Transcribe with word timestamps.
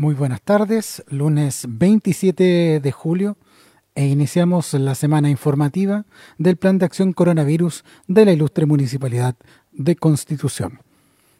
Muy 0.00 0.14
buenas 0.14 0.40
tardes, 0.40 1.04
lunes 1.10 1.66
27 1.68 2.80
de 2.80 2.90
julio 2.90 3.36
e 3.94 4.06
iniciamos 4.06 4.72
la 4.72 4.94
semana 4.94 5.28
informativa 5.28 6.06
del 6.38 6.56
Plan 6.56 6.78
de 6.78 6.86
Acción 6.86 7.12
Coronavirus 7.12 7.84
de 8.08 8.24
la 8.24 8.32
Ilustre 8.32 8.64
Municipalidad 8.64 9.36
de 9.72 9.96
Constitución. 9.96 10.80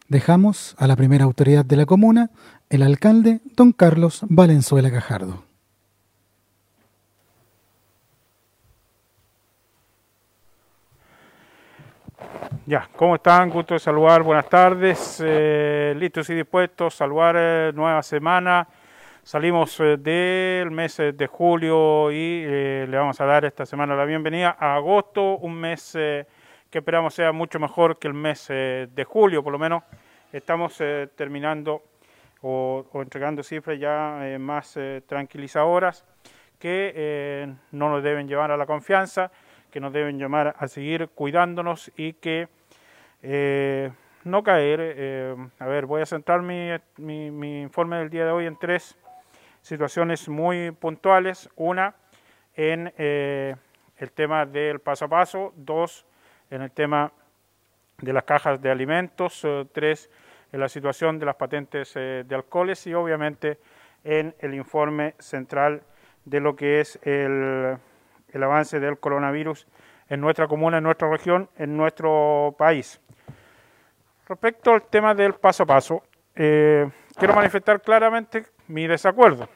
Dejamos 0.08 0.74
a 0.76 0.86
la 0.86 0.96
primera 0.96 1.24
autoridad 1.24 1.64
de 1.64 1.76
la 1.76 1.86
comuna, 1.86 2.32
el 2.68 2.82
alcalde 2.82 3.40
don 3.56 3.72
Carlos 3.72 4.26
Valenzuela 4.28 4.90
Gajardo. 4.90 5.49
Ya, 12.70 12.88
¿cómo 12.94 13.16
están? 13.16 13.50
Gusto 13.50 13.74
de 13.74 13.80
saludar, 13.80 14.22
buenas 14.22 14.48
tardes, 14.48 15.20
eh, 15.26 15.92
listos 15.98 16.30
y 16.30 16.36
dispuestos, 16.36 16.94
saludar 16.94 17.34
eh, 17.36 17.72
nueva 17.74 18.00
semana. 18.00 18.68
Salimos 19.24 19.80
eh, 19.80 19.96
del 19.96 20.70
mes 20.70 20.98
de 20.98 21.26
julio 21.26 22.12
y 22.12 22.44
le 22.46 22.96
vamos 22.96 23.20
a 23.20 23.24
dar 23.24 23.44
esta 23.44 23.66
semana 23.66 23.96
la 23.96 24.04
bienvenida 24.04 24.56
a 24.56 24.76
agosto, 24.76 25.38
un 25.38 25.56
mes 25.56 25.94
que 25.94 26.26
esperamos 26.78 27.12
sea 27.12 27.32
mucho 27.32 27.58
mejor 27.58 27.98
que 27.98 28.06
el 28.06 28.14
mes 28.14 28.46
de 28.46 29.04
julio, 29.04 29.42
por 29.42 29.52
lo 29.52 29.58
menos 29.58 29.82
estamos 30.32 30.80
terminando 31.16 31.82
o, 32.40 32.86
o, 32.92 33.02
entregando 33.02 33.42
cifras 33.42 33.80
ya 33.80 34.36
más 34.38 34.78
tranquilizadoras 35.08 36.04
que 36.60 37.52
no 37.72 37.90
nos 37.90 38.04
deben 38.04 38.28
llevar 38.28 38.52
a 38.52 38.56
la 38.56 38.66
confianza, 38.66 39.32
que 39.72 39.80
nos 39.80 39.92
deben 39.92 40.20
llamar 40.20 40.54
a 40.56 40.68
seguir 40.68 41.08
cuidándonos 41.08 41.90
y 41.96 42.12
que 42.12 42.48
eh, 43.22 43.90
no 44.24 44.42
caer, 44.42 44.80
eh, 44.80 45.36
a 45.58 45.66
ver, 45.66 45.86
voy 45.86 46.02
a 46.02 46.06
centrar 46.06 46.42
mi, 46.42 46.70
mi, 46.96 47.62
informe 47.62 47.96
del 47.96 48.10
día 48.10 48.24
de 48.24 48.30
hoy 48.30 48.46
en 48.46 48.58
tres 48.58 48.96
situaciones 49.62 50.28
muy 50.28 50.70
puntuales. 50.70 51.48
Una, 51.56 51.94
en 52.54 52.92
eh, 52.98 53.56
el 53.96 54.12
tema 54.12 54.46
del 54.46 54.80
paso 54.80 55.06
a 55.06 55.08
paso. 55.08 55.52
Dos, 55.56 56.06
en 56.50 56.62
el 56.62 56.70
tema 56.70 57.12
de 57.98 58.12
las 58.12 58.24
cajas 58.24 58.60
de 58.60 58.70
alimentos. 58.70 59.46
tres, 59.72 60.10
en 60.52 60.60
la 60.60 60.68
situación 60.68 61.18
de 61.18 61.26
las 61.26 61.36
patentes 61.36 61.94
de 61.94 62.34
alcoholes. 62.34 62.86
Y 62.86 62.94
obviamente 62.94 63.58
en 64.04 64.34
el 64.40 64.54
informe 64.54 65.14
central 65.18 65.82
de 66.24 66.40
lo 66.40 66.56
que 66.56 66.80
es 66.80 66.98
el, 67.02 67.76
el 68.32 68.42
avance 68.42 68.80
del 68.80 68.98
coronavirus 68.98 69.66
en 70.10 70.20
nuestra 70.20 70.48
comuna, 70.48 70.78
en 70.78 70.84
nuestra 70.84 71.08
región, 71.08 71.48
en 71.56 71.76
nuestro 71.76 72.54
país. 72.58 73.00
Respecto 74.28 74.72
al 74.72 74.82
tema 74.82 75.14
del 75.14 75.34
paso 75.34 75.62
a 75.62 75.66
paso, 75.66 76.02
eh, 76.34 76.90
quiero 77.16 77.34
manifestar 77.34 77.80
claramente 77.80 78.44
mi 78.66 78.86
desacuerdo. 78.86 79.48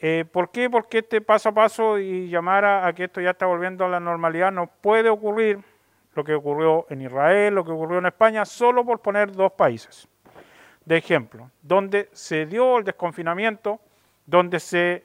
Eh, 0.00 0.24
¿Por 0.30 0.50
qué? 0.50 0.70
Porque 0.70 0.98
este 0.98 1.20
paso 1.20 1.50
a 1.50 1.52
paso 1.52 1.98
y 1.98 2.28
llamar 2.28 2.64
a, 2.64 2.92
que 2.94 3.04
esto 3.04 3.20
ya 3.20 3.30
está 3.30 3.46
volviendo 3.46 3.84
a 3.84 3.88
la 3.88 4.00
normalidad 4.00 4.50
no 4.50 4.66
puede 4.66 5.10
ocurrir 5.10 5.58
lo 6.14 6.24
que 6.24 6.34
ocurrió 6.34 6.86
en 6.88 7.02
Israel, 7.02 7.54
lo 7.54 7.64
que 7.64 7.72
ocurrió 7.72 7.98
en 7.98 8.06
España, 8.06 8.44
solo 8.44 8.84
por 8.84 9.00
poner 9.00 9.32
dos 9.32 9.52
países. 9.52 10.08
De 10.84 10.96
ejemplo, 10.96 11.50
donde 11.60 12.08
se 12.12 12.46
dio 12.46 12.78
el 12.78 12.84
desconfinamiento, 12.84 13.78
donde 14.24 14.58
se 14.58 15.04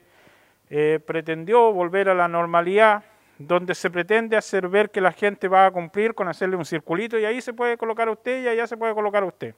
eh, 0.70 0.98
pretendió 1.04 1.72
volver 1.72 2.08
a 2.08 2.14
la 2.14 2.26
normalidad, 2.26 3.04
donde 3.38 3.74
se 3.74 3.90
pretende 3.90 4.36
hacer 4.36 4.68
ver 4.68 4.90
que 4.90 5.00
la 5.00 5.12
gente 5.12 5.48
va 5.48 5.66
a 5.66 5.70
cumplir 5.70 6.14
con 6.14 6.28
hacerle 6.28 6.56
un 6.56 6.64
circulito 6.64 7.18
y 7.18 7.24
ahí 7.24 7.40
se 7.40 7.52
puede 7.52 7.76
colocar 7.76 8.08
a 8.08 8.12
usted 8.12 8.42
y 8.42 8.48
allá 8.48 8.66
se 8.66 8.76
puede 8.76 8.94
colocar 8.94 9.22
a 9.22 9.26
usted. 9.26 9.54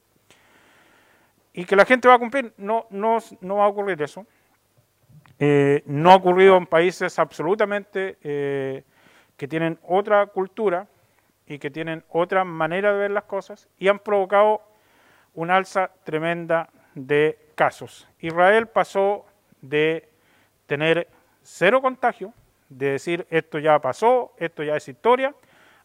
Y 1.53 1.65
que 1.65 1.77
la 1.77 1.85
gente 1.85 2.09
va 2.09 2.15
a 2.15 2.19
cumplir, 2.19 2.53
no, 2.57 2.87
no, 2.91 3.19
no 3.41 3.57
va 3.57 3.65
a 3.65 3.69
ocurrir 3.69 4.01
eso. 4.03 4.27
Eh, 5.39 5.83
no 5.87 6.13
ha 6.13 6.17
ocurrido 6.17 6.57
en 6.57 6.67
países 6.67 7.19
absolutamente 7.19 8.17
eh, 8.23 8.85
que 9.37 9.47
tienen 9.47 9.79
otra 9.83 10.27
cultura 10.27 10.87
y 11.47 11.59
que 11.59 11.71
tienen 11.71 12.03
otra 12.09 12.45
manera 12.45 12.93
de 12.93 12.99
ver 12.99 13.11
las 13.11 13.25
cosas 13.25 13.69
y 13.79 13.89
han 13.89 13.99
provocado 13.99 14.63
una 15.35 15.57
alza 15.57 15.91
tremenda 16.05 16.71
de 16.95 17.39
casos. 17.55 18.09
Israel 18.21 18.67
pasó 18.67 19.27
de 19.61 20.09
tener 20.67 21.09
cero 21.43 21.83
contagio 21.83 22.33
de 22.69 22.93
decir 22.93 23.27
esto 23.31 23.59
ya 23.59 23.79
pasó, 23.79 24.33
esto 24.39 24.63
ya 24.63 24.77
es 24.77 24.89
historia, 24.89 25.35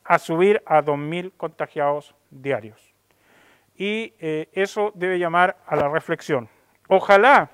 a 0.04 0.20
subir 0.20 0.62
a 0.66 0.82
2.000 0.82 1.32
contagiados 1.38 2.16
diarios. 2.30 2.94
Y 3.76 4.14
eh, 4.20 4.50
eso 4.54 4.92
debe 4.96 5.20
llamar 5.20 5.58
a 5.66 5.76
la 5.76 5.90
reflexión. 5.90 6.50
Ojalá 6.88 7.50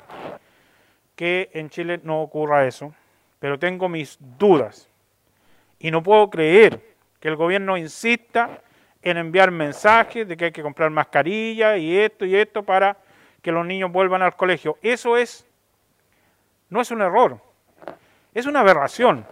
que 1.16 1.50
en 1.54 1.70
Chile 1.70 2.00
no 2.04 2.22
ocurra 2.22 2.68
eso, 2.68 2.94
pero 3.40 3.60
tengo 3.60 3.90
mis 3.90 4.18
dudas. 4.20 4.90
Y 5.80 5.92
no 5.92 6.02
puedo 6.02 6.30
creer 6.30 6.82
que 7.20 7.28
el 7.28 7.36
gobierno 7.36 7.78
insista 7.78 8.62
en 9.02 9.18
enviar 9.18 9.52
mensajes 9.52 10.28
de 10.28 10.36
que 10.36 10.46
hay 10.46 10.52
que 10.52 10.62
comprar 10.62 10.90
mascarilla 10.90 11.78
y 11.78 11.98
esto 11.98 12.26
y 12.26 12.36
esto 12.36 12.64
para 12.64 12.98
que 13.42 13.52
los 13.52 13.66
niños 13.66 13.92
vuelvan 13.92 14.22
al 14.22 14.36
colegio. 14.36 14.78
Eso 14.82 15.18
es, 15.18 15.46
no 16.70 16.82
es 16.82 16.92
un 16.92 17.02
error, 17.02 17.40
es 18.38 18.46
una 18.46 18.59
aberración 18.59 19.25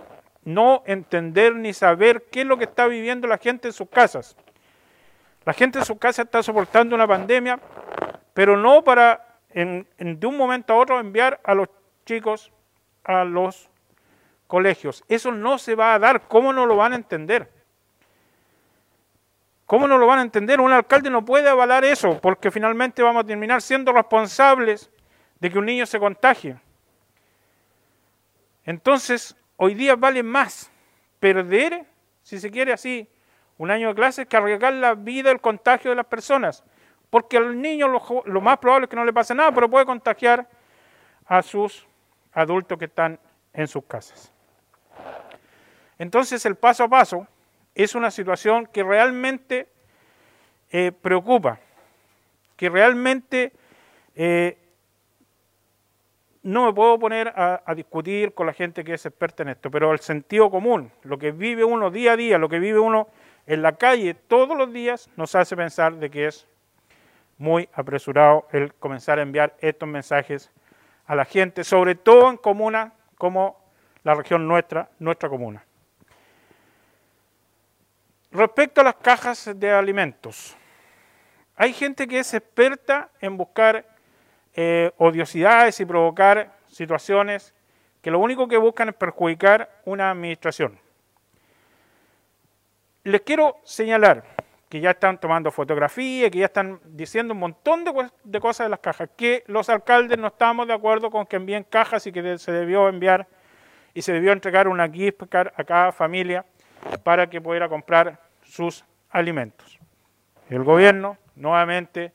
no 0.46 0.82
entender 0.88 1.56
ni 1.56 1.74
saber 1.74 2.24
qué 2.32 2.42
es 2.42 2.48
lo 2.48 2.58
que 2.58 2.64
está 2.64 2.88
viviendo 2.88 3.28
la 3.28 3.38
gente 3.38 3.68
en 3.68 3.74
sus 3.74 3.88
casas. 3.88 4.36
La 5.46 5.54
gente 5.54 5.78
en 5.78 5.86
sus 5.86 6.00
casas 6.00 6.26
está 6.26 6.42
soportando 6.42 6.96
una 6.96 7.08
pandemia, 7.08 7.60
pero 8.34 8.58
no 8.58 8.84
para 8.84 9.38
de 9.54 10.28
un 10.28 10.36
momento 10.36 10.74
a 10.74 10.78
otro 10.78 11.00
enviar 11.00 11.40
a 11.44 11.54
los 11.54 11.70
chicos 12.04 12.52
a 13.04 13.24
los 13.24 13.70
colegios. 14.48 15.04
Eso 15.08 15.32
no 15.32 15.60
se 15.60 15.76
va 15.76 15.94
a 15.94 16.00
dar. 16.00 16.28
¿Cómo 16.28 16.52
no 16.52 16.66
lo 16.66 16.76
van 16.76 16.94
a 16.94 16.96
entender? 16.96 17.52
¿Cómo 19.68 19.88
no 19.88 20.00
lo 20.00 20.08
van 20.08 20.18
a 20.18 20.24
entender? 20.24 20.60
Un 20.60 20.72
alcalde 20.72 21.12
no 21.12 21.24
puede 21.24 21.48
avalar 21.48 21.86
eso, 21.86 22.20
porque 22.20 22.50
finalmente 22.50 23.04
vamos 23.04 23.24
a 23.24 23.28
terminar 23.28 23.62
siendo 23.62 23.94
responsables 23.94 24.90
de 25.40 25.52
que 25.52 25.60
un 25.60 25.68
niño 25.68 25.86
se 25.86 26.00
contagie. 26.00 26.58
Entonces, 28.66 29.36
hoy 29.58 29.76
día 29.76 29.96
vale 29.96 30.24
más 30.24 30.72
perder, 31.20 31.86
si 32.24 32.40
se 32.40 32.52
quiere 32.52 32.74
así, 32.74 33.08
un 33.58 33.72
año 33.72 33.90
de 33.90 33.96
clases 33.96 34.28
que 34.28 34.36
arriesgar 34.36 34.74
la 34.74 34.96
vida, 34.96 35.32
el 35.32 35.40
contagio 35.40 35.92
de 35.92 35.96
las 35.96 36.08
personas. 36.08 36.64
Porque 37.10 37.38
al 37.38 37.62
niño 37.62 37.88
lo, 37.88 38.42
más 38.42 38.58
probable 38.58 38.86
es 38.86 38.90
que 38.90 38.96
no 38.96 39.06
le 39.06 39.14
pase 39.14 39.34
nada, 39.34 39.52
pero 39.52 39.70
puede 39.70 39.86
contagiar 39.86 40.50
a 41.26 41.42
sus 41.42 41.88
adultos 42.34 42.78
que 42.78 42.86
están 42.86 43.20
en 43.54 43.68
sus 43.68 43.86
casas. 43.86 44.32
Entonces 45.98 46.46
el 46.46 46.56
paso 46.56 46.84
a 46.84 46.90
paso 46.90 47.28
es 47.74 47.96
una 47.96 48.12
situación 48.12 48.66
que 48.66 48.84
realmente 48.84 49.70
eh, 50.72 50.92
preocupa, 50.92 51.60
que 52.58 52.70
realmente 52.70 53.54
eh, 54.16 54.58
no 56.46 56.68
me 56.68 56.74
puedo 56.74 57.00
poner 57.00 57.30
a, 57.36 57.74
discutir 57.76 58.36
con 58.36 58.46
la 58.46 58.54
gente 58.54 58.84
que 58.84 58.94
es 58.94 59.04
experta 59.04 59.42
en 59.42 59.50
esto, 59.50 59.72
pero 59.72 59.92
el 59.92 60.00
sentido 60.00 60.52
común, 60.52 60.92
lo 61.02 61.18
que 61.18 61.32
vive 61.32 61.64
uno 61.64 61.90
día 61.90 62.12
a 62.12 62.16
día, 62.16 62.38
lo 62.38 62.48
que 62.48 62.60
vive 62.60 62.78
uno 62.78 63.08
en 63.48 63.64
la 63.64 63.78
calle 63.78 64.14
todos 64.14 64.56
los 64.56 64.72
días, 64.72 65.10
nos 65.16 65.34
hace 65.34 65.56
pensar 65.56 65.96
de 65.96 66.12
que 66.12 66.28
es 66.28 66.48
muy 67.40 67.68
apresurado 67.74 68.48
el 68.52 68.76
comenzar 68.76 69.18
a 69.18 69.24
enviar 69.24 69.56
estos 69.60 69.90
mensajes 69.90 70.52
a 71.08 71.16
la 71.16 71.26
gente, 71.26 71.64
sobre 71.64 71.96
todo 71.96 72.30
en 72.30 72.38
comunas 72.38 72.94
como 73.18 73.60
la 74.04 74.14
región 74.14 74.48
nuestra, 74.48 74.88
nuestra 75.00 75.28
comuna. 75.30 75.66
Respecto 78.32 78.82
a 78.82 78.84
las 78.84 78.96
cajas 78.98 79.50
de 79.56 79.72
alimentos, 79.72 80.56
hay 81.56 81.74
gente 81.74 82.08
que 82.08 82.20
es 82.20 82.32
experta 82.36 83.10
en 83.20 83.36
buscar 83.36 83.95
eh, 84.56 84.92
odiosidades 84.98 85.80
y 85.80 85.86
provocar 85.86 86.58
situaciones 86.68 87.54
que 88.02 88.12
lo 88.12 88.20
único 88.20 88.48
que 88.48 88.58
buscan 88.58 88.90
es 88.90 88.96
perjudicar 88.96 89.82
una 89.84 90.12
administración. 90.12 90.80
Les 93.04 93.22
quiero 93.22 93.58
señalar 93.64 94.24
que 94.70 94.80
ya 94.80 94.92
están 94.92 95.20
tomando 95.20 95.52
fotografías, 95.52 96.32
que 96.32 96.40
ya 96.40 96.46
están 96.46 96.80
diciendo 96.86 97.34
un 97.34 97.40
montón 97.40 97.84
de, 97.84 98.40
cosas 98.40 98.66
de 98.66 98.70
las 98.70 98.80
cajas, 98.80 99.10
que 99.16 99.44
los 99.48 99.70
alcaldes 99.70 100.18
no 100.18 100.28
estamos 100.28 100.68
de 100.68 100.74
acuerdo 100.74 101.12
con 101.12 101.26
que 101.26 101.36
envíen 101.36 101.64
cajas 101.64 102.08
y 102.08 102.12
que 102.12 102.38
se 102.38 102.52
debió 102.52 102.88
enviar 102.88 103.28
y 103.94 104.02
se 104.02 104.14
debió 104.14 104.32
entregar 104.32 104.68
una 104.68 104.90
gift 104.90 105.24
a 105.34 105.64
cada 105.64 105.92
familia 105.92 106.46
para 107.04 107.30
que 107.30 107.42
pudiera 107.42 107.70
comprar 107.70 108.20
sus 108.42 108.86
alimentos. 109.10 109.80
El 110.50 110.64
gobierno 110.64 111.18
nuevamente 111.36 112.12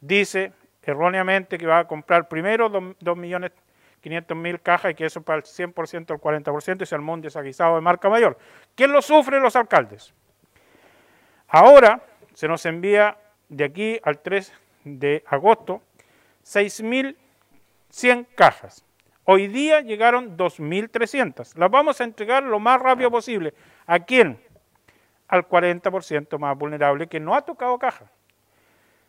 dice 0.00 0.52
erróneamente 0.82 1.58
que 1.58 1.66
va 1.66 1.80
a 1.80 1.86
comprar 1.86 2.28
primero 2.28 2.70
2.500.000 2.70 4.60
cajas 4.62 4.92
y 4.92 4.94
que 4.94 5.06
eso 5.06 5.22
para 5.22 5.38
el 5.38 5.44
100% 5.44 6.10
o 6.10 6.14
el 6.14 6.20
40% 6.20 6.82
es 6.82 6.92
mundo 7.00 7.26
desaguisado 7.26 7.76
de 7.76 7.80
marca 7.80 8.08
mayor. 8.08 8.38
¿Quién 8.74 8.92
lo 8.92 9.02
sufre? 9.02 9.40
Los 9.40 9.56
alcaldes. 9.56 10.12
Ahora 11.48 12.02
se 12.34 12.48
nos 12.48 12.64
envía 12.66 13.16
de 13.48 13.64
aquí 13.64 14.00
al 14.02 14.20
3 14.20 14.52
de 14.84 15.22
agosto 15.26 15.82
6.000 16.44 17.16
100 17.92 18.26
cajas. 18.34 18.84
Hoy 19.24 19.46
día 19.46 19.82
llegaron 19.82 20.36
2.300. 20.36 21.56
Las 21.56 21.70
vamos 21.70 22.00
a 22.00 22.04
entregar 22.04 22.42
lo 22.42 22.58
más 22.58 22.80
rápido 22.80 23.10
posible. 23.10 23.54
¿A 23.86 24.00
quién? 24.00 24.40
Al 25.28 25.46
40% 25.46 26.38
más 26.38 26.58
vulnerable 26.58 27.06
que 27.06 27.20
no 27.20 27.34
ha 27.34 27.42
tocado 27.42 27.78
caja. 27.78 28.10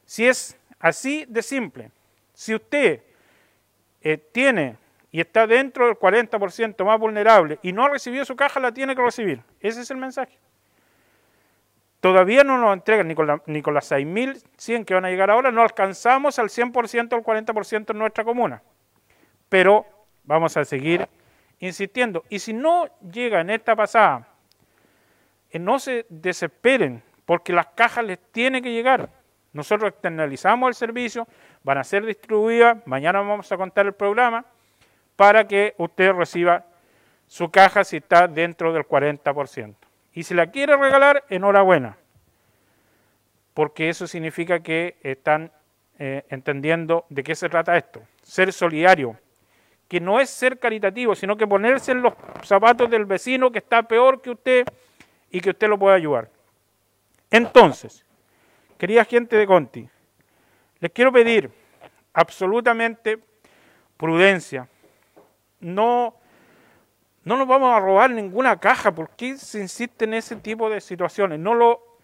Si 0.06 0.28
es 0.28 0.60
así 0.84 1.26
de 1.30 1.42
simple, 1.42 1.90
si 2.34 2.54
usted 2.54 3.02
eh, 4.02 4.18
tiene 4.18 4.76
y 5.12 5.22
está 5.22 5.48
dentro 5.48 5.88
del 5.88 5.96
40% 5.96 6.84
más 6.84 7.00
vulnerable 7.00 7.58
y 7.62 7.72
no 7.72 7.86
ha 7.86 7.90
recibido 7.90 8.26
su 8.26 8.36
caja, 8.36 8.60
la 8.60 8.74
tiene 8.74 8.96
que 8.96 9.02
recibir. 9.02 9.42
Ese 9.62 9.82
es 9.82 9.92
el 9.92 9.98
mensaje. 9.98 10.38
Todavía 12.02 12.44
no 12.44 12.58
nos 12.58 12.74
entregan 12.74 13.08
ni 13.08 13.16
con, 13.16 13.28
la, 13.28 13.42
ni 13.46 13.62
con 13.62 13.74
las 13.74 13.90
6.100 13.90 14.84
que 14.84 14.94
van 14.94 15.06
a 15.06 15.10
llegar 15.10 15.32
ahora, 15.32 15.52
no 15.52 15.62
alcanzamos 15.62 16.38
al 16.38 16.50
100% 16.50 17.14
o 17.14 17.16
al 17.16 17.24
40% 17.24 17.92
en 17.92 17.98
nuestra 17.98 18.26
comuna. 18.26 18.62
Pero 19.48 19.86
vamos 20.26 20.58
a 20.58 20.66
seguir 20.66 21.08
insistiendo. 21.60 22.26
Y 22.28 22.40
si 22.40 22.52
no 22.52 22.90
llega 23.00 23.40
en 23.40 23.52
esta 23.52 23.74
pasada, 23.74 24.28
eh, 25.50 25.60
no 25.60 25.80
se 25.80 26.06
desesperen, 26.10 27.02
porque 27.26 27.54
las 27.54 27.68
cajas 27.68 28.04
les 28.04 28.20
tienen 28.34 28.62
que 28.62 28.74
llegar. 28.74 29.23
Nosotros 29.54 29.92
externalizamos 29.92 30.68
el 30.70 30.74
servicio, 30.74 31.28
van 31.64 31.78
a 31.78 31.84
ser 31.84 32.06
distribuidas, 32.06 32.78
mañana 32.86 33.20
vamos 33.20 33.52
a 33.52 33.58
contar 33.58 33.86
el 33.86 33.94
programa, 33.94 34.46
para 35.16 35.48
que 35.48 35.76
usted 35.78 36.12
reciba 36.12 36.66
su 37.28 37.50
caja 37.50 37.84
si 37.84 37.98
está 37.98 38.28
dentro 38.28 38.74
del 38.74 38.84
40%. 38.84 39.76
Y 40.14 40.24
si 40.24 40.34
la 40.34 40.48
quiere 40.48 40.76
regalar, 40.76 41.24
enhorabuena, 41.30 41.98
porque 43.54 43.90
eso 43.90 44.08
significa 44.08 44.62
que 44.62 44.98
están 45.04 45.52
eh, 46.00 46.26
entendiendo 46.30 47.06
de 47.10 47.24
qué 47.24 47.36
se 47.36 47.50
trata 47.50 47.78
esto. 47.78 48.02
Ser 48.22 48.52
solidario, 48.52 49.18
que 49.88 50.00
no 50.00 50.20
es 50.20 50.30
ser 50.30 50.60
caritativo, 50.60 51.14
sino 51.14 51.38
que 51.38 51.46
ponerse 51.46 51.92
en 51.92 52.02
los 52.02 52.14
zapatos 52.44 52.90
del 52.90 53.06
vecino 53.06 53.52
que 53.52 53.60
está 53.60 53.84
peor 53.84 54.22
que 54.22 54.32
usted 54.32 54.66
y 55.30 55.40
que 55.40 55.52
usted 55.52 55.68
lo 55.68 55.78
pueda 55.78 55.96
ayudar. 55.96 56.30
Entonces, 57.30 58.06
querida 58.84 59.06
gente 59.06 59.38
de 59.38 59.48
Conti, 59.48 59.90
les 60.80 60.92
quiero 60.92 61.10
pedir 61.10 61.50
absolutamente 62.12 63.18
prudencia. 63.96 64.68
No 65.62 66.16
no 67.24 67.38
nos 67.38 67.48
vamos 67.48 67.74
a 67.74 67.80
robar 67.80 68.10
ninguna 68.10 68.60
caja. 68.60 68.94
¿Por 68.94 69.12
qué 69.12 69.38
se 69.38 69.62
insiste 69.62 70.04
en 70.04 70.16
ese 70.16 70.36
tipo 70.36 70.70
de 70.70 70.82
situaciones? 70.82 71.40
No 71.40 71.54
lo, 71.54 71.98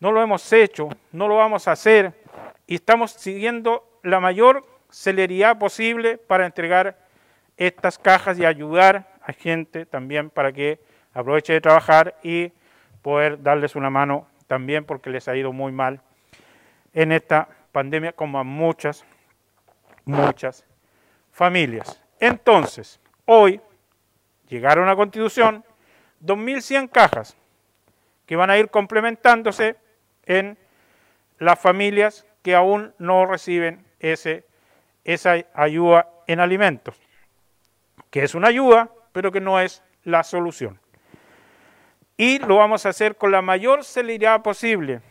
no 0.00 0.10
lo 0.10 0.20
hemos 0.20 0.52
hecho, 0.52 0.88
no 1.12 1.28
lo 1.28 1.36
vamos 1.36 1.68
a 1.68 1.72
hacer 1.72 2.12
y 2.66 2.74
estamos 2.74 3.12
siguiendo 3.12 3.88
la 4.02 4.18
mayor 4.18 4.66
celeridad 4.90 5.60
posible 5.60 6.18
para 6.18 6.44
entregar 6.44 6.98
estas 7.56 8.00
cajas 8.00 8.36
y 8.36 8.44
ayudar 8.44 9.14
a 9.22 9.32
gente 9.32 9.86
también 9.86 10.30
para 10.30 10.50
que 10.52 10.80
aproveche 11.14 11.52
de 11.52 11.60
trabajar 11.60 12.16
y 12.24 12.50
poder 13.00 13.40
darles 13.40 13.76
una 13.76 13.90
mano 13.90 14.26
también 14.48 14.84
porque 14.84 15.08
les 15.08 15.28
ha 15.28 15.36
ido 15.36 15.52
muy 15.52 15.70
mal 15.70 16.02
en 16.96 17.12
esta 17.12 17.46
pandemia 17.72 18.12
como 18.14 18.38
a 18.38 18.42
muchas, 18.42 19.04
muchas 20.06 20.64
familias. 21.30 22.02
Entonces, 22.18 22.98
hoy 23.26 23.60
llegaron 24.48 24.88
a 24.88 24.96
Constitución 24.96 25.62
2.100 26.24 26.90
cajas 26.90 27.36
que 28.24 28.34
van 28.34 28.48
a 28.48 28.56
ir 28.56 28.70
complementándose 28.70 29.76
en 30.24 30.56
las 31.38 31.60
familias 31.60 32.26
que 32.42 32.54
aún 32.54 32.94
no 32.98 33.26
reciben 33.26 33.84
ese, 34.00 34.46
esa 35.04 35.34
ayuda 35.52 36.08
en 36.26 36.40
alimentos, 36.40 36.96
que 38.10 38.22
es 38.22 38.34
una 38.34 38.48
ayuda, 38.48 38.90
pero 39.12 39.30
que 39.30 39.42
no 39.42 39.60
es 39.60 39.82
la 40.02 40.24
solución. 40.24 40.80
Y 42.16 42.38
lo 42.38 42.56
vamos 42.56 42.86
a 42.86 42.88
hacer 42.88 43.16
con 43.16 43.32
la 43.32 43.42
mayor 43.42 43.84
celeridad 43.84 44.40
posible, 44.40 45.02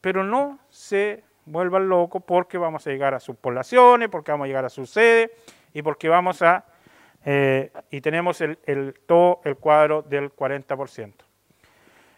pero 0.00 0.22
no 0.22 0.60
se 0.70 1.24
vuelvan 1.44 1.88
locos 1.88 2.22
porque 2.24 2.58
vamos 2.58 2.86
a 2.86 2.90
llegar 2.90 3.14
a 3.14 3.20
sus 3.20 3.36
poblaciones, 3.36 4.08
porque 4.08 4.30
vamos 4.30 4.44
a 4.44 4.48
llegar 4.48 4.64
a 4.64 4.70
su 4.70 4.86
sede 4.86 5.32
y 5.72 5.82
porque 5.82 6.08
vamos 6.08 6.42
a 6.42 6.64
eh, 7.24 7.70
y 7.90 8.00
tenemos 8.00 8.40
el, 8.40 8.94
todo 9.06 9.40
el 9.44 9.56
cuadro 9.56 10.02
del 10.02 10.34
40%. 10.34 11.12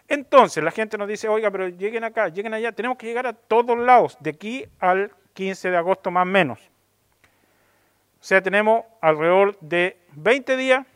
Entonces 0.09 0.63
la 0.63 0.71
gente 0.71 0.99
nos 0.99 1.09
dice, 1.09 1.29
oiga, 1.29 1.51
pero 1.51 1.69
lleguen 1.69 2.05
acá, 2.05 2.29
lleguen 2.29 2.55
allá, 2.55 2.73
tenemos 2.73 2.99
que 2.99 3.07
llegar 3.07 3.27
a 3.27 3.33
todos 3.33 3.79
lados, 3.79 4.17
de 4.21 4.31
aquí 4.31 4.67
al 4.79 5.13
15 5.35 5.71
de 5.71 5.77
agosto 5.77 6.11
más 6.11 6.23
o 6.23 6.27
menos. 6.27 6.59
O 8.21 8.27
sea, 8.27 8.43
tenemos 8.43 8.85
alrededor 9.01 9.59
de 9.61 9.99
20 10.13 10.57
días 10.57 10.87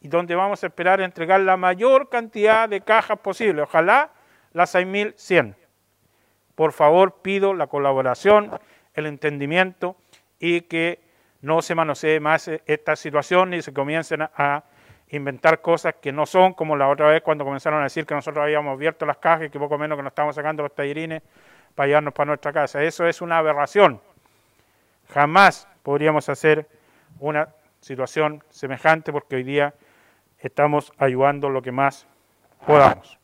y 0.00 0.08
donde 0.08 0.34
vamos 0.34 0.62
a 0.62 0.66
esperar 0.66 1.00
entregar 1.00 1.40
la 1.40 1.56
mayor 1.56 2.08
cantidad 2.08 2.68
de 2.68 2.80
cajas 2.80 3.18
posible, 3.18 3.62
ojalá 3.62 4.10
las 4.52 4.70
6100. 4.70 5.56
Por 6.54 6.72
favor, 6.72 7.20
pido 7.22 7.54
la 7.54 7.66
colaboración, 7.66 8.50
el 8.94 9.06
entendimiento 9.06 9.96
y 10.38 10.62
que 10.62 11.00
no 11.42 11.62
se 11.62 11.74
manosee 11.74 12.20
más 12.20 12.48
eh, 12.48 12.62
esta 12.66 12.96
situación 12.96 13.54
y 13.54 13.62
se 13.62 13.72
comiencen 13.72 14.22
a, 14.22 14.64
inventar 15.10 15.60
cosas 15.60 15.94
que 16.00 16.10
no 16.10 16.26
son, 16.26 16.54
como 16.54 16.76
la 16.76 16.88
otra 16.88 17.06
vez 17.06 17.22
cuando 17.22 17.44
comenzaron 17.44 17.80
a 17.80 17.84
decir 17.84 18.04
que 18.04 18.14
nosotros 18.14 18.42
habíamos 18.42 18.72
abierto 18.72 19.06
las 19.06 19.18
cajas 19.18 19.46
y 19.46 19.50
que 19.50 19.60
poco 19.60 19.78
menos 19.78 19.96
que 19.96 20.02
nos 20.02 20.10
estábamos 20.10 20.34
sacando 20.34 20.64
los 20.64 20.74
tallerines 20.74 21.22
para 21.74 21.86
llevarnos 21.86 22.14
para 22.14 22.28
nuestra 22.28 22.52
casa. 22.52 22.82
Eso 22.82 23.06
es 23.06 23.20
una 23.20 23.38
aberración. 23.38 24.00
Jamás 25.12 25.68
podríamos 25.84 26.28
hacer 26.28 26.66
una 27.20 27.48
situación 27.80 28.42
semejante 28.50 29.12
porque 29.12 29.36
hoy 29.36 29.44
día 29.44 29.74
estamos 30.38 30.92
ayudando 30.98 31.48
lo 31.48 31.62
que 31.62 31.70
más 31.70 32.08
podamos. 32.66 33.18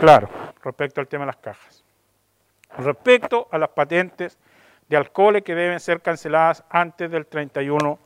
Claro, 0.00 0.28
respecto 0.62 1.00
al 1.00 1.08
tema 1.08 1.24
de 1.24 1.26
las 1.26 1.36
cajas. 1.36 1.84
Respecto 2.78 3.48
a 3.50 3.58
las 3.58 3.70
patentes 3.70 4.38
de 4.88 4.96
alcoholes 4.96 5.42
que 5.42 5.54
deben 5.54 5.80
ser 5.80 6.00
canceladas 6.00 6.64
antes 6.70 7.10
del 7.10 7.26
31 7.26 7.98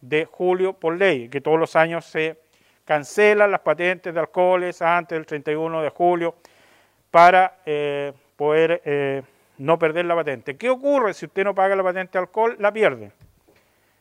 de 0.00 0.24
julio 0.24 0.72
por 0.72 0.96
ley, 0.96 1.28
que 1.28 1.40
todos 1.40 1.58
los 1.58 1.76
años 1.76 2.04
se 2.04 2.38
cancelan 2.84 3.50
las 3.50 3.60
patentes 3.60 4.14
de 4.14 4.20
alcoholes 4.20 4.80
antes 4.80 5.16
del 5.16 5.26
31 5.26 5.82
de 5.82 5.90
julio 5.90 6.36
para 7.10 7.58
eh, 7.66 8.12
poder 8.36 8.82
eh, 8.84 9.22
no 9.58 9.78
perder 9.78 10.04
la 10.04 10.14
patente. 10.14 10.56
¿Qué 10.56 10.68
ocurre 10.70 11.14
si 11.14 11.26
usted 11.26 11.44
no 11.44 11.54
paga 11.54 11.74
la 11.74 11.82
patente 11.82 12.12
de 12.12 12.18
alcohol? 12.18 12.56
La 12.58 12.72
pierde. 12.72 13.10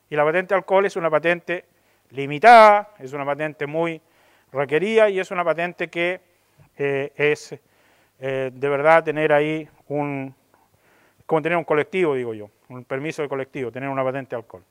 Y 0.09 0.15
la 0.15 0.23
patente 0.23 0.53
de 0.53 0.57
alcohol 0.57 0.85
es 0.85 0.95
una 0.95 1.09
patente 1.09 1.65
limitada, 2.11 2.89
es 2.99 3.13
una 3.13 3.25
patente 3.25 3.65
muy 3.65 4.01
requerida 4.51 5.09
y 5.09 5.19
es 5.19 5.31
una 5.31 5.43
patente 5.43 5.89
que 5.89 6.21
eh, 6.77 7.11
es 7.15 7.55
de 8.19 8.69
verdad 8.69 9.03
tener 9.03 9.33
ahí 9.33 9.67
un, 9.87 10.33
como 11.25 11.41
tener 11.41 11.57
un 11.57 11.63
colectivo, 11.63 12.15
digo 12.15 12.33
yo, 12.33 12.49
un 12.69 12.83
permiso 12.85 13.21
de 13.21 13.29
colectivo, 13.29 13.71
tener 13.71 13.89
una 13.89 14.03
patente 14.03 14.35
de 14.35 14.41
alcohol. 14.41 14.63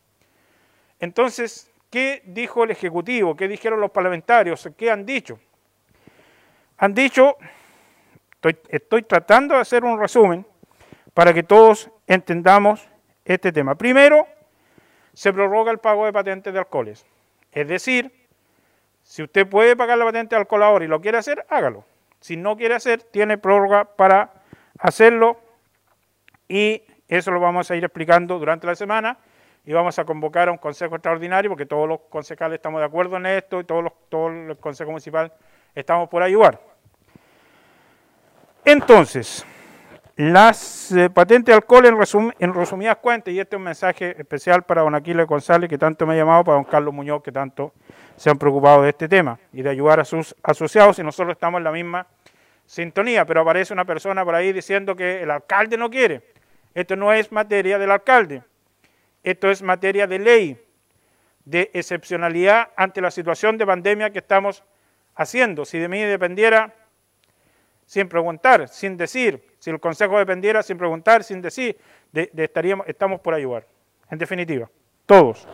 Entonces, 1.01 1.71
¿qué 1.91 2.23
dijo 2.25 2.65
el 2.65 2.71
Ejecutivo? 2.71 3.37
¿Qué 3.37 3.49
dijeron 3.49 3.81
los 3.81 3.91
parlamentarios? 3.91 4.69
¿Qué 4.77 4.91
han 4.91 5.05
dicho? 5.05 5.39
Han 6.79 6.95
dicho, 6.95 7.37
estoy, 8.33 8.59
estoy 8.69 9.03
tratando 9.03 9.55
de 9.55 9.61
hacer 9.61 9.85
un 9.85 9.99
resumen 9.99 10.47
para 11.13 11.33
que 11.33 11.43
todos 11.43 11.91
entendamos 12.07 12.89
este 13.25 13.53
tema. 13.53 13.75
Primero, 13.75 14.27
se 15.13 15.33
prorroga 15.33 15.71
el 15.71 15.79
pago 15.79 16.05
de 16.07 16.13
patentes 16.13 16.53
de 16.53 16.59
alcoholes. 16.59 17.07
Es 17.53 17.69
decir, 17.69 18.13
si 19.03 19.23
usted 19.23 19.47
puede 19.47 19.77
pagar 19.77 19.99
la 19.99 20.05
patente 20.05 20.35
de 20.35 20.41
alcohol 20.41 20.63
ahora 20.63 20.85
y 20.85 20.89
lo 20.89 21.01
quiere 21.01 21.19
hacer, 21.19 21.45
hágalo. 21.49 21.85
Si 22.25 22.39
no 22.39 22.57
quiere 22.57 22.75
hacer, 22.75 23.03
tiene 23.03 23.37
prórroga 23.37 23.85
para 23.85 24.33
hacerlo 24.79 25.37
y 26.49 26.83
eso 27.07 27.31
lo 27.31 27.39
vamos 27.39 27.71
a 27.71 27.77
ir 27.77 27.85
explicando 27.85 28.39
durante 28.39 28.67
la 28.67 28.75
semana 28.75 29.19
y 29.67 29.75
vamos 29.75 29.99
a 29.99 30.07
convocar 30.07 30.49
a 30.49 30.53
un 30.53 30.57
consejo 30.57 30.95
extraordinario 30.95 31.51
porque 31.51 31.67
todos 31.67 31.87
los 31.87 32.01
concejales 32.09 32.57
estamos 32.57 32.81
de 32.81 32.87
acuerdo 32.87 33.19
en 33.19 33.27
esto 33.27 33.61
y 33.61 33.65
todos 33.65 33.85
los, 33.85 33.93
todo 34.09 34.29
el 34.29 34.57
consejo 34.57 34.91
municipal 34.91 35.35
estamos 35.75 36.09
por 36.09 36.23
ayudar. 36.23 36.59
Entonces, 38.65 39.45
las 40.17 40.93
eh, 40.93 41.11
patentes 41.11 41.53
de 41.53 41.57
alcohol 41.57 41.85
en, 41.85 42.33
en, 42.39 42.55
resumidas 42.55 42.97
cuentas, 43.03 43.35
y 43.35 43.39
este 43.39 43.57
es 43.57 43.59
un 43.59 43.65
mensaje 43.65 44.19
especial 44.19 44.63
para 44.63 44.81
don 44.81 44.95
Aquiles 44.95 45.27
González, 45.27 45.69
que 45.69 45.77
tanto 45.77 46.07
me 46.07 46.15
ha 46.15 46.17
llamado, 46.17 46.43
para 46.43 46.55
don 46.57 46.65
Carlos 46.65 46.95
Muñoz, 46.95 47.23
que 47.23 47.33
tanto 47.33 47.75
se 48.17 48.31
han 48.31 48.39
preocupado 48.39 48.83
de 48.83 48.91
este 48.91 49.09
tema 49.09 49.39
y 49.53 49.63
de 49.63 49.71
ayudar 49.71 50.01
a 50.01 50.05
sus 50.05 50.35
asociados, 50.43 50.99
y 50.99 51.03
nosotros 51.03 51.33
estamos 51.33 51.59
en 51.59 51.65
la 51.65 51.73
misma 51.73 52.07
sintonía, 52.67 53.25
pero 53.25 53.41
aparece 53.41 53.73
una 53.73 53.85
persona 53.85 54.25
por 54.25 54.35
ahí 54.35 54.53
diciendo 54.53 54.95
que 54.97 55.23
el 55.23 55.31
alcalde 55.31 55.77
no 55.77 55.91
quiere. 55.91 56.23
Esto 56.75 56.97
no 56.97 57.13
es 57.13 57.31
materia 57.31 57.79
del 57.79 57.91
alcalde, 57.91 58.43
esto 59.23 59.51
es 59.51 59.63
materia 59.63 60.07
de 60.07 60.19
ley, 60.19 60.67
de 61.45 61.71
excepcionalidad 61.75 62.71
ante 62.77 63.01
la 63.01 63.11
situación 63.11 63.59
de 63.59 63.67
pandemia 63.67 64.11
que 64.11 64.19
estamos 64.19 64.65
haciendo. 65.15 65.65
Si 65.65 65.79
de 65.79 65.89
mí 65.89 66.01
dependiera, 66.03 66.75
sin 67.87 68.09
preguntar, 68.09 68.69
sin 68.69 68.97
decir, 68.97 69.45
si 69.59 69.71
el 69.71 69.79
Consejo 69.79 70.19
dependiera, 70.19 70.63
sin 70.63 70.79
preguntar, 70.79 71.23
sin 71.23 71.43
decir, 71.43 71.79
de, 72.13 72.31
estaríamos, 72.35 72.87
estamos 72.89 73.21
por 73.21 73.35
ayudar. 73.35 73.67
en 74.11 74.19
definitiva, 74.19 74.71
todos. 75.07 75.47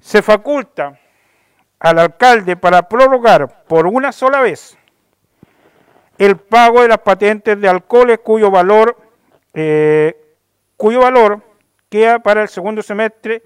Se 0.00 0.22
faculta 0.22 0.98
al 1.78 1.98
alcalde 1.98 2.56
para 2.56 2.88
prorrogar 2.88 3.64
por 3.64 3.86
una 3.86 4.12
sola 4.12 4.40
vez 4.40 4.76
el 6.18 6.36
pago 6.36 6.82
de 6.82 6.88
las 6.88 6.98
patentes 6.98 7.60
de 7.60 7.68
alcoholes 7.68 8.18
cuyo 8.18 8.50
valor, 8.50 8.96
eh, 9.54 10.16
cuyo 10.76 11.00
valor 11.00 11.40
queda 11.88 12.18
para 12.18 12.42
el 12.42 12.48
segundo 12.48 12.82
semestre 12.82 13.42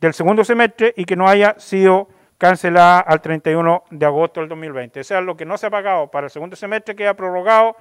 del 0.00 0.14
segundo 0.14 0.44
semestre 0.44 0.94
y 0.96 1.04
que 1.04 1.14
no 1.14 1.28
haya 1.28 1.54
sido 1.58 2.08
cancelada 2.38 3.00
al 3.00 3.20
31 3.20 3.84
de 3.90 4.06
agosto 4.06 4.40
del 4.40 4.48
2020. 4.48 5.00
O 5.00 5.04
sea, 5.04 5.20
lo 5.20 5.36
que 5.36 5.44
no 5.44 5.58
se 5.58 5.66
ha 5.66 5.70
pagado 5.70 6.10
para 6.10 6.26
el 6.26 6.30
segundo 6.30 6.56
semestre 6.56 6.96
queda 6.96 7.12
prorrogado 7.12 7.76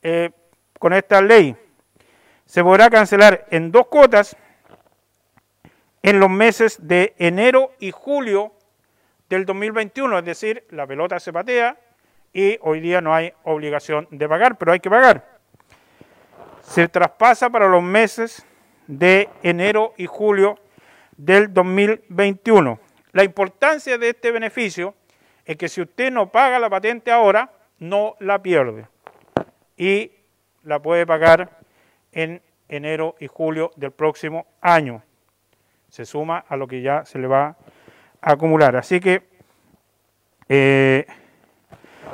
eh, 0.00 0.30
con 0.78 0.92
esta 0.92 1.20
ley. 1.20 1.56
Se 2.44 2.62
podrá 2.62 2.88
cancelar 2.88 3.46
en 3.50 3.72
dos 3.72 3.88
cuotas 3.88 4.36
en 6.06 6.20
los 6.20 6.30
meses 6.30 6.78
de 6.86 7.16
enero 7.18 7.72
y 7.80 7.90
julio 7.90 8.52
del 9.28 9.44
2021, 9.44 10.20
es 10.20 10.24
decir, 10.24 10.64
la 10.70 10.86
pelota 10.86 11.18
se 11.18 11.32
patea 11.32 11.80
y 12.32 12.58
hoy 12.60 12.78
día 12.78 13.00
no 13.00 13.12
hay 13.12 13.32
obligación 13.42 14.06
de 14.12 14.28
pagar, 14.28 14.56
pero 14.56 14.70
hay 14.70 14.78
que 14.78 14.88
pagar. 14.88 15.40
Se 16.62 16.86
traspasa 16.86 17.50
para 17.50 17.66
los 17.66 17.82
meses 17.82 18.46
de 18.86 19.28
enero 19.42 19.94
y 19.96 20.06
julio 20.06 20.60
del 21.16 21.52
2021. 21.52 22.78
La 23.10 23.24
importancia 23.24 23.98
de 23.98 24.10
este 24.10 24.30
beneficio 24.30 24.94
es 25.44 25.56
que 25.56 25.68
si 25.68 25.80
usted 25.80 26.12
no 26.12 26.30
paga 26.30 26.60
la 26.60 26.70
patente 26.70 27.10
ahora, 27.10 27.50
no 27.80 28.14
la 28.20 28.40
pierde 28.40 28.86
y 29.76 30.12
la 30.62 30.80
puede 30.80 31.04
pagar 31.04 31.58
en 32.12 32.40
enero 32.68 33.16
y 33.18 33.26
julio 33.26 33.72
del 33.74 33.90
próximo 33.90 34.46
año. 34.60 35.02
Se 35.96 36.04
suma 36.04 36.44
a 36.46 36.56
lo 36.58 36.68
que 36.68 36.82
ya 36.82 37.06
se 37.06 37.18
le 37.18 37.26
va 37.26 37.56
a 38.20 38.32
acumular. 38.32 38.76
Así 38.76 39.00
que 39.00 39.22
eh, 40.46 41.06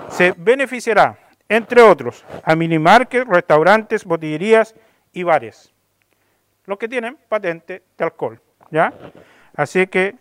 se 0.09 0.35
beneficiará, 0.39 1.19
entre 1.49 1.83
otros, 1.83 2.25
a 2.45 2.55
minimarkets, 2.55 3.27
restaurantes, 3.27 4.05
botillerías 4.05 4.77
y 5.12 5.25
bares, 5.25 5.73
los 6.65 6.79
que 6.79 6.87
tienen 6.87 7.19
patente 7.29 7.83
de 7.99 8.05
alcohol. 8.05 8.41
¿ya? 8.71 8.93
Así 9.57 9.89
que 9.89 10.15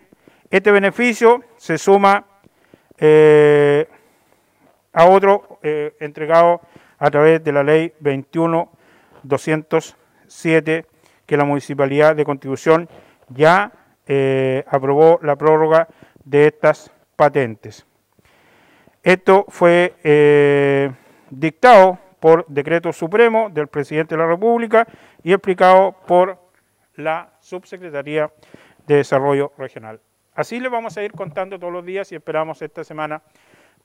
este 0.50 0.72
beneficio 0.72 1.44
se 1.58 1.78
suma 1.78 2.26
eh, 2.98 3.88
a 4.92 5.06
otro 5.06 5.60
eh, 5.62 5.96
entregado 6.00 6.62
a 6.98 7.12
través 7.12 7.44
de 7.44 7.52
la 7.52 7.62
ley 7.62 7.94
21.207 8.02 10.86
que 11.28 11.38
la 11.38 11.46
Municipalidad 11.46 12.16
de 12.16 12.26
Constitución 12.26 12.90
ya 13.34 13.72
eh, 14.06 14.64
aprobó 14.68 15.20
la 15.22 15.36
prórroga 15.36 15.88
de 16.24 16.48
estas 16.48 16.92
patentes. 17.16 17.86
Esto 19.04 19.46
fue 19.50 20.96
dictado 21.32 21.98
por 22.20 22.46
decreto 22.48 22.94
supremo 22.94 23.50
del 23.50 23.68
presidente 23.68 24.16
de 24.16 24.22
la 24.22 24.28
República 24.28 24.88
y 25.24 25.34
explicado 25.34 25.94
por 26.06 26.38
la 26.96 27.34
Subsecretaría 27.40 28.32
de 28.86 28.98
Desarrollo 28.98 29.52
Regional. 29.58 30.00
Así 30.36 30.60
le 30.60 30.70
vamos 30.70 30.96
a 30.98 31.04
ir 31.04 31.12
contando 31.12 31.60
todos 31.60 31.74
los 31.74 31.86
días 31.86 32.12
y 32.12 32.16
esperamos 32.16 32.62
esta 32.62 32.84
semana 32.84 33.22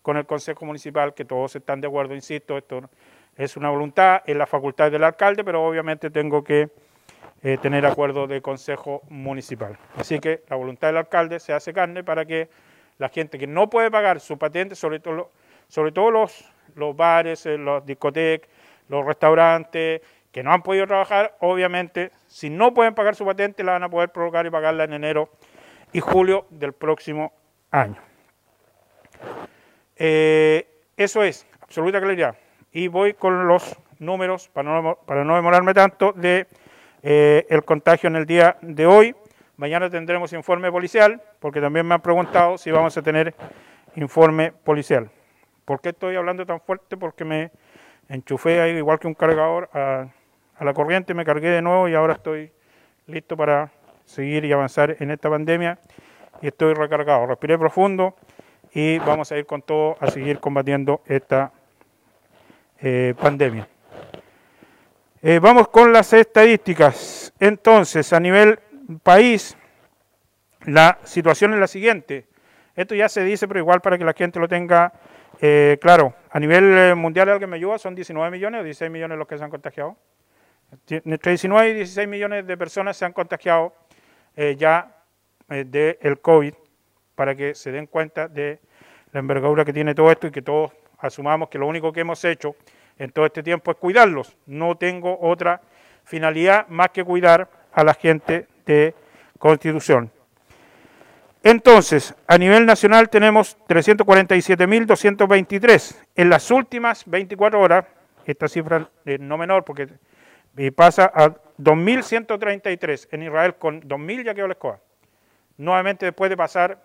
con 0.03 0.17
el 0.17 0.26
Consejo 0.26 0.65
Municipal 0.65 1.15
que 1.15 1.25
todos 1.25 1.57
están 1.57 1.81
de 1.81 1.88
acuerdo, 1.88 2.15
insisto, 2.15 2.59
esto 2.59 2.88
es 3.37 3.57
una 3.57 3.71
voluntad, 3.71 4.23
es 4.26 4.37
la 4.37 4.47
facultad 4.47 4.91
del 4.91 5.03
alcalde, 5.03 5.43
pero 5.43 5.67
obviamente 5.67 6.11
tengo 6.11 6.45
que 6.45 6.71
eh, 7.43 7.59
tener 7.59 7.87
acuerdo 7.87 8.26
del 8.26 8.43
Consejo 8.43 9.02
Municipal. 9.09 9.78
Así 9.97 10.19
que 10.19 10.43
la 10.49 10.57
voluntad 10.57 10.88
del 10.88 10.97
alcalde 10.99 11.38
se 11.40 11.52
hace 11.52 11.73
carne 11.73 12.02
para 12.02 12.25
que 12.25 12.49
la 12.99 13.09
gente 13.09 13.38
que 13.38 13.47
no 13.47 13.69
puede 13.69 13.90
pagar 13.90 14.21
su 14.21 14.38
patente, 14.38 14.75
sobre 14.75 15.00
todo, 15.00 15.31
sobre 15.69 15.93
todo 15.93 16.11
los, 16.11 16.50
los 16.75 16.97
bares, 16.97 17.47
eh, 17.47 17.59
los 17.59 17.85
discotecas, 17.85 18.49
los 18.88 19.05
restaurantes, 19.05 20.00
que 20.33 20.43
no 20.43 20.52
han 20.52 20.62
podido 20.62 20.87
trabajar, 20.87 21.35
obviamente, 21.40 22.11
si 22.26 22.50
no 22.50 22.75
pueden 22.75 22.95
pagar 22.95 23.14
su 23.14 23.25
patente, 23.25 23.64
la 23.64 23.73
van 23.73 23.85
a 23.85 23.88
poder 23.88 24.11
prorrogar 24.11 24.45
y 24.47 24.50
pagarla 24.50 24.85
en 24.85 24.93
enero 24.93 25.31
y 25.93 26.00
julio 26.00 26.47
del 26.50 26.75
próximo 26.75 27.33
año. 27.71 27.97
Eh, 29.97 30.66
eso 30.97 31.23
es, 31.23 31.47
absoluta 31.62 32.00
claridad. 32.00 32.37
Y 32.73 32.88
voy 32.88 33.14
con 33.14 33.49
los 33.49 33.76
números, 33.99 34.49
para 34.52 34.83
no, 34.83 34.97
para 35.07 35.25
no 35.25 35.37
demorarme 35.37 35.73
tanto, 35.73 36.12
de 36.12 36.47
eh, 37.03 37.47
el 37.49 37.65
contagio 37.65 38.09
en 38.09 38.17
el 38.17 38.26
día 38.26 38.57
de 38.61 38.87
hoy. 38.87 39.15
Mañana 39.57 39.88
tendremos 39.88 40.33
informe 40.33 40.71
policial, 40.71 41.23
porque 41.41 41.61
también 41.61 41.87
me 41.87 41.95
han 41.95 42.03
preguntado 42.03 42.59
si 42.59 42.71
vamos 42.71 42.97
a 42.97 43.03
tener 43.03 43.35
informe 43.95 44.53
policial. 44.53 45.11
¿Por 45.65 45.81
qué 45.81 45.91
estoy 45.91 46.17
hablando 46.17 46.45
tan 46.45 46.61
fuerte? 46.61 46.97
Porque 46.97 47.25
me 47.25 47.50
enchufé 48.09 48.61
ahí 48.61 48.73
igual 48.76 48.99
que 48.99 49.07
un 49.07 49.15
cargador 49.15 49.71
a 49.73 50.65
la 50.65 50.75
corriente, 50.75 51.15
me 51.15 51.25
cargué 51.25 51.49
de 51.49 51.62
nuevo 51.62 51.88
y 51.88 51.95
ahora 51.95 52.15
estoy 52.15 52.50
listo 53.07 53.37
para 53.37 53.71
seguir 54.05 54.45
y 54.45 54.53
avanzar 54.53 54.97
en 55.00 55.11
esta 55.11 55.29
pandemia 55.29 55.79
y 56.41 56.49
estoy 56.49 56.75
recargado. 56.75 57.26
Respiré 57.26 57.59
profundo 57.59 58.15
y 58.73 58.99
vamos 58.99 59.31
a 59.33 59.38
ir 59.38 59.47
con 59.47 59.62
todo 59.62 59.97
a 60.00 60.11
seguir 60.11 60.38
combatiendo 60.38 61.03
esta 61.07 61.53
eh, 62.81 63.15
pandemia. 63.21 63.69
Eh, 65.28 65.40
vamos 65.40 65.66
con 65.66 65.92
las 65.92 66.12
estadísticas. 66.12 67.35
Entonces, 67.40 68.12
a 68.12 68.21
nivel 68.21 68.61
país, 69.02 69.59
la 70.66 71.00
situación 71.02 71.52
es 71.52 71.59
la 71.59 71.66
siguiente. 71.66 72.28
Esto 72.76 72.95
ya 72.95 73.09
se 73.09 73.25
dice, 73.25 73.49
pero 73.49 73.59
igual 73.59 73.80
para 73.80 73.99
que 73.99 74.04
la 74.04 74.12
gente 74.12 74.38
lo 74.38 74.47
tenga 74.47 74.92
eh, 75.40 75.78
claro. 75.80 76.14
A 76.30 76.38
nivel 76.38 76.95
mundial, 76.95 77.28
alguien 77.28 77.50
me 77.50 77.56
ayuda, 77.56 77.76
son 77.76 77.97
19 77.97 78.30
millones 78.30 78.61
o 78.61 78.62
16 78.62 78.88
millones 78.88 79.18
los 79.18 79.26
que 79.26 79.37
se 79.37 79.42
han 79.42 79.50
contagiado. 79.50 79.97
Entre 80.88 81.33
19 81.33 81.71
y 81.71 81.75
16 81.75 82.06
millones 82.06 82.47
de 82.47 82.56
personas 82.56 82.97
se 82.97 83.04
han 83.04 83.12
contagiado 83.12 83.75
eh, 84.37 84.54
ya 84.56 84.97
eh, 85.50 85.64
del 85.64 86.21
COVID 86.21 86.54
para 87.16 87.35
que 87.35 87.56
se 87.56 87.73
den 87.73 87.88
cuenta 87.88 88.28
de 88.28 88.61
la 89.11 89.18
envergadura 89.18 89.64
que 89.64 89.73
tiene 89.73 89.92
todo 89.92 90.12
esto 90.12 90.28
y 90.28 90.30
que 90.30 90.42
todos 90.42 90.71
asumamos 90.99 91.49
que 91.49 91.59
lo 91.59 91.66
único 91.66 91.92
que 91.92 92.02
hemos 92.02 92.25
hecho 92.25 92.54
en 92.99 93.11
todo 93.11 93.26
este 93.26 93.43
tiempo 93.43 93.71
es 93.71 93.76
cuidarlos. 93.76 94.35
No 94.47 94.76
tengo 94.76 95.19
otra 95.21 95.61
finalidad 96.05 96.67
más 96.69 96.88
que 96.91 97.05
cuidar 97.05 97.49
a 97.73 97.85
la 97.85 97.95
gente 97.95 98.47
de 98.65 98.95
Constitución. 99.38 100.11
Entonces, 101.43 102.15
a 102.26 102.38
nivel 102.38 102.65
nacional 102.67 103.09
tenemos 103.09 103.57
347.223. 103.69 105.97
En 106.17 106.31
las 106.31 106.50
últimas 106.50 107.05
24 107.07 107.61
horas, 107.61 107.85
esta 108.25 108.49
cifra 108.49 108.91
es 109.05 109.21
no 109.21 109.38
menor 109.38 109.65
porque 109.65 109.87
pasa 110.75 111.12
a 111.15 111.29
2.133 111.59 113.09
en 113.12 113.23
Israel 113.23 113.55
con 113.57 113.81
2.000 113.83 114.25
ya 114.25 114.35
quedó 114.35 114.49
la 114.49 114.55
escoba. 114.55 114.81
Nuevamente 115.57 116.07
después 116.07 116.29
de 116.31 116.37
pasar 116.37 116.83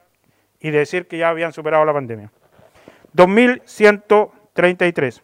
y 0.59 0.69
decir 0.69 1.07
que 1.07 1.17
ya 1.17 1.29
habían 1.29 1.53
superado 1.53 1.83
la 1.83 1.93
pandemia. 1.93 2.31
2.133. 3.15 5.21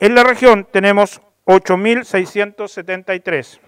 En 0.00 0.14
la 0.14 0.22
región 0.22 0.64
tenemos 0.64 1.20
8.673 1.44 3.60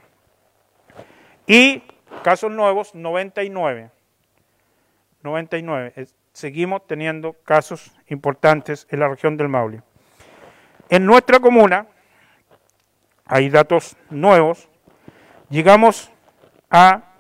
y 1.47 1.83
casos 2.23 2.51
nuevos 2.51 2.95
99. 2.95 3.91
99. 5.23 6.07
Seguimos 6.33 6.87
teniendo 6.87 7.35
casos 7.35 7.95
importantes 8.09 8.87
en 8.89 9.01
la 9.01 9.09
región 9.09 9.37
del 9.37 9.49
Maule. 9.49 9.83
En 10.89 11.05
nuestra 11.05 11.39
comuna 11.39 11.87
hay 13.27 13.51
datos 13.51 13.95
nuevos, 14.09 14.71
llegamos 15.51 16.11
a 16.71 17.13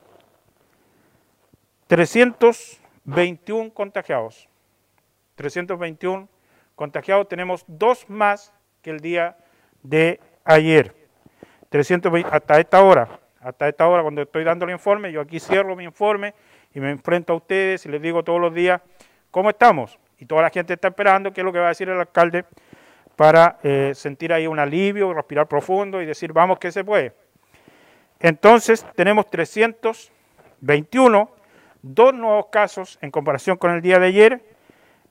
321 1.86 3.74
contagiados. 3.74 4.48
321 5.34 6.30
contagiados, 6.74 7.28
tenemos 7.28 7.62
dos 7.66 8.08
más 8.08 8.54
que 8.82 8.90
el 8.90 9.00
día 9.00 9.36
de 9.82 10.20
ayer. 10.44 10.94
320, 11.70 12.28
hasta 12.30 12.60
esta 12.60 12.82
hora, 12.82 13.08
hasta 13.40 13.68
esta 13.68 13.88
hora 13.88 14.02
cuando 14.02 14.22
estoy 14.22 14.44
dando 14.44 14.64
el 14.64 14.72
informe, 14.72 15.10
yo 15.10 15.20
aquí 15.20 15.40
cierro 15.40 15.74
mi 15.74 15.84
informe 15.84 16.34
y 16.74 16.80
me 16.80 16.90
enfrento 16.90 17.32
a 17.32 17.36
ustedes 17.36 17.86
y 17.86 17.88
les 17.88 18.02
digo 18.02 18.22
todos 18.22 18.40
los 18.40 18.52
días 18.52 18.80
cómo 19.30 19.50
estamos. 19.50 19.98
Y 20.18 20.26
toda 20.26 20.42
la 20.42 20.50
gente 20.50 20.74
está 20.74 20.88
esperando 20.88 21.32
qué 21.32 21.40
es 21.40 21.44
lo 21.44 21.52
que 21.52 21.58
va 21.58 21.66
a 21.66 21.70
decir 21.70 21.88
el 21.88 21.98
alcalde 21.98 22.44
para 23.16 23.58
eh, 23.62 23.92
sentir 23.94 24.32
ahí 24.32 24.46
un 24.46 24.58
alivio, 24.58 25.14
respirar 25.14 25.48
profundo 25.48 26.02
y 26.02 26.06
decir, 26.06 26.32
vamos 26.32 26.58
que 26.58 26.72
se 26.72 26.84
puede. 26.84 27.12
Entonces 28.20 28.86
tenemos 28.94 29.28
321, 29.30 31.30
dos 31.82 32.14
nuevos 32.14 32.46
casos 32.46 32.98
en 33.00 33.10
comparación 33.10 33.56
con 33.56 33.72
el 33.72 33.80
día 33.80 33.98
de 33.98 34.06
ayer 34.06 34.40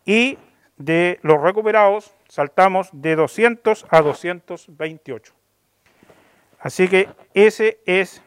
y 0.05 0.37
de 0.83 1.19
los 1.21 1.41
recuperados 1.41 2.13
saltamos 2.27 2.89
de 2.93 3.15
200 3.15 3.85
a 3.89 4.01
228. 4.01 5.33
Así 6.59 6.87
que 6.87 7.09
ese 7.33 7.79
es 7.85 8.21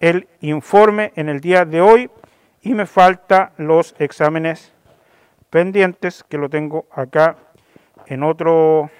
el 0.00 0.28
informe 0.40 1.12
en 1.16 1.28
el 1.28 1.40
día 1.40 1.64
de 1.64 1.80
hoy 1.80 2.10
y 2.62 2.74
me 2.74 2.86
falta 2.86 3.52
los 3.56 3.94
exámenes 3.98 4.72
pendientes 5.50 6.22
que 6.24 6.38
lo 6.38 6.50
tengo 6.50 6.86
acá 6.90 7.36
en 8.06 8.22
otro 8.22 8.90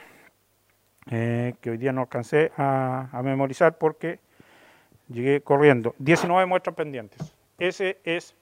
eh, 1.11 1.55
que 1.61 1.71
hoy 1.71 1.77
día 1.77 1.93
no 1.93 2.03
alcancé 2.03 2.51
a, 2.57 3.09
a, 3.13 3.23
memorizar 3.23 3.79
porque 3.79 4.19
llegué 5.09 5.41
corriendo. 5.41 5.95
19 5.99 6.47
muestras 6.47 6.75
pendientes. 6.75 7.35
Ese 7.59 7.99
es 8.05 8.35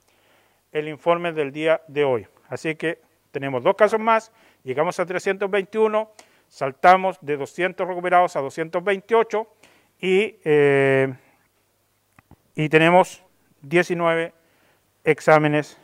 el 0.72 0.88
informe 0.88 1.32
del 1.32 1.52
día 1.52 1.82
de 1.88 2.04
hoy. 2.04 2.26
Así 2.48 2.74
que 2.76 3.00
tenemos 3.34 3.64
dos 3.64 3.74
casos 3.74 3.98
más, 3.98 4.32
llegamos 4.62 4.98
a 5.00 5.04
321, 5.04 6.10
saltamos 6.48 7.18
de 7.20 7.36
200 7.36 7.86
recuperados 7.86 8.36
a 8.36 8.40
228 8.40 9.46
y, 10.00 10.36
eh, 10.44 11.12
y 12.54 12.68
tenemos 12.68 13.22
19 13.62 14.32
exámenes 15.02 15.76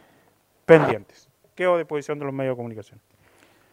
pendientes. 0.64 1.28
Quedo 1.56 1.76
de 1.76 1.84
posición 1.84 2.20
de 2.20 2.24
los 2.24 2.32
medios 2.32 2.52
de 2.52 2.56
comunicación. 2.56 3.00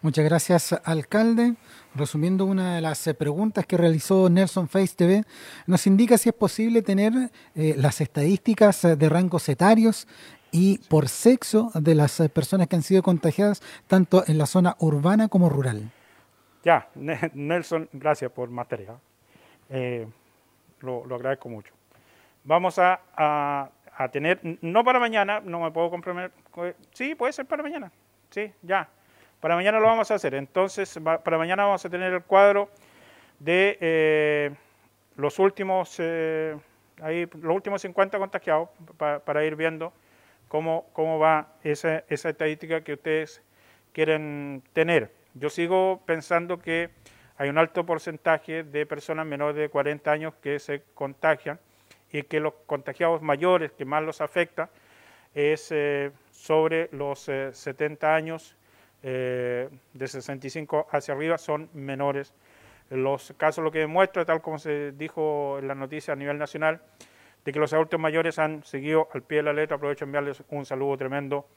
Muchas 0.02 0.26
gracias, 0.26 0.74
alcalde. 0.84 1.56
Resumiendo 1.94 2.46
una 2.46 2.76
de 2.76 2.82
las 2.82 3.06
eh, 3.08 3.14
preguntas 3.14 3.66
que 3.66 3.78
realizó 3.78 4.30
Nelson 4.30 4.68
Face 4.68 4.96
TV, 4.96 5.24
nos 5.66 5.88
indica 5.88 6.18
si 6.18 6.30
es 6.30 6.36
posible 6.36 6.82
tener 6.82 7.14
eh, 7.56 7.76
las 7.78 8.02
estadísticas 8.02 8.82
de 8.82 9.10
rangos 9.10 9.50
etarios 9.50 10.08
y 10.52 10.80
por 10.90 11.08
sexo 11.08 11.72
de 11.74 11.96
las 11.96 12.22
personas 12.34 12.68
que 12.68 12.76
han 12.76 12.84
sido 12.84 13.04
contagiadas, 13.04 13.62
tanto 13.88 14.24
en 14.28 14.38
la 14.38 14.46
zona 14.46 14.76
urbana 14.80 15.28
como 15.28 15.50
rural. 15.50 15.92
Ya, 16.64 16.90
Nelson, 16.96 17.90
gracias 17.94 18.32
por 18.32 18.50
material. 18.50 19.00
Eh, 19.70 20.08
lo, 20.82 21.04
agradezco 21.16 21.50
mucho. 21.50 21.74
Vamos 22.44 22.80
a, 22.80 23.00
a, 23.16 24.10
tener, 24.10 24.40
no 24.62 24.84
para 24.84 25.00
mañana, 25.00 25.42
no 25.42 25.62
me 25.62 25.72
puedo 25.72 25.90
comprometer, 25.90 26.32
sí, 26.94 27.16
puede 27.16 27.34
ser 27.34 27.46
para 27.46 27.64
mañana, 27.64 27.92
sí, 28.30 28.52
ya. 28.62 28.90
Para 29.40 29.56
mañana 29.56 29.80
lo 29.80 29.86
vamos 29.86 30.10
a 30.10 30.16
hacer. 30.16 30.34
Entonces, 30.34 31.00
para 31.04 31.38
mañana 31.38 31.66
vamos 31.66 31.86
a 31.86 31.90
tener 31.90 32.12
el 32.14 32.24
cuadro 32.24 32.70
de 33.40 33.78
eh, 33.80 34.56
los 35.16 35.38
últimos, 35.40 35.96
eh, 36.00 36.58
ahí, 37.02 37.28
los 37.40 37.56
últimos 37.56 37.82
50 37.82 38.18
contagiados 38.18 38.70
para 38.98 39.46
ir 39.46 39.56
viendo 39.56 39.94
cómo, 40.48 40.90
cómo 40.94 41.20
va 41.20 41.54
esa, 41.64 42.04
esa 42.08 42.30
estadística 42.30 42.82
que 42.82 42.94
ustedes 42.94 43.42
quieren 43.94 44.64
tener. 44.74 45.12
Yo 45.34 45.50
sigo 45.50 46.02
pensando 46.06 46.60
que 46.60 46.90
hay 47.38 47.50
un 47.50 47.58
alto 47.58 47.86
porcentaje 47.86 48.64
de 48.64 48.86
personas 48.86 49.26
menores 49.26 49.56
de 49.56 49.70
40 49.70 50.12
años 50.12 50.34
que 50.42 50.60
se 50.60 50.84
contagian 50.94 51.60
y 52.12 52.24
que 52.24 52.40
los 52.40 52.54
contagiados 52.66 53.22
mayores 53.22 53.72
que 53.72 53.86
más 53.86 54.04
los 54.04 54.22
afecta 54.22 54.70
es 55.36 55.72
eh, 55.72 56.12
sobre 56.32 56.90
los 56.92 57.20
70 57.20 58.08
eh, 58.08 58.16
años, 58.16 58.56
eh, 59.04 59.70
de 59.94 60.08
65 60.08 60.88
hacia 60.90 61.14
arriba, 61.14 61.38
son 61.38 61.70
menores. 61.74 62.34
Los 62.90 63.34
casos 63.38 63.64
lo 63.64 63.72
que 63.72 63.80
demuestra, 63.80 64.26
tal 64.26 64.42
como 64.42 64.58
se 64.58 64.94
dijo 64.94 65.60
en 65.60 65.68
la 65.68 65.76
noticia 65.76 66.14
a 66.14 66.16
nivel 66.16 66.38
nacional, 66.38 66.82
de 67.48 67.54
que 67.54 67.60
los 67.60 67.72
adultos 67.72 67.98
mayores 67.98 68.40
han 68.40 68.62
seguido 68.66 69.08
al 69.14 69.24
pie 69.24 69.38
de 69.38 69.44
la 69.44 69.54
letra. 69.54 69.78
Aprovecho 69.78 70.04
de 70.04 70.10
enviarles 70.10 70.44
un 70.50 70.66
saludo 70.66 70.98
tremendo 70.98 71.48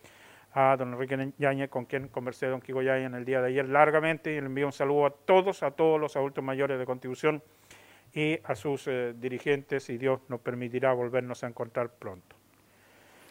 a 0.53 0.77
don 0.77 0.93
Enrique 0.93 1.33
Yañez, 1.37 1.69
con 1.69 1.85
quien 1.85 2.07
conversé 2.07 2.47
don 2.47 2.61
Kiko 2.61 2.81
Yañez 2.81 3.07
en 3.07 3.17
el 3.17 3.25
día 3.25 3.41
de 3.41 3.49
ayer 3.49 3.69
largamente, 3.69 4.31
y 4.31 4.41
le 4.41 4.47
envío 4.47 4.67
un 4.67 4.73
saludo 4.73 5.07
a 5.07 5.11
todos, 5.11 5.65
a 5.65 5.73
todos 5.73 6.01
los 6.01 6.15
adultos 6.15 6.45
mayores 6.45 6.79
de 6.79 6.87
contribución 6.87 7.43
y 8.15 8.39
a 8.45 8.55
sus 8.55 8.87
eh, 8.87 9.15
dirigentes, 9.17 9.91
y 9.91 9.99
Dios 9.99 10.21
nos 10.29 10.39
permitirá 10.39 10.93
volvernos 10.93 11.43
a 11.43 11.49
encontrar 11.49 11.91
pronto. 11.91 12.40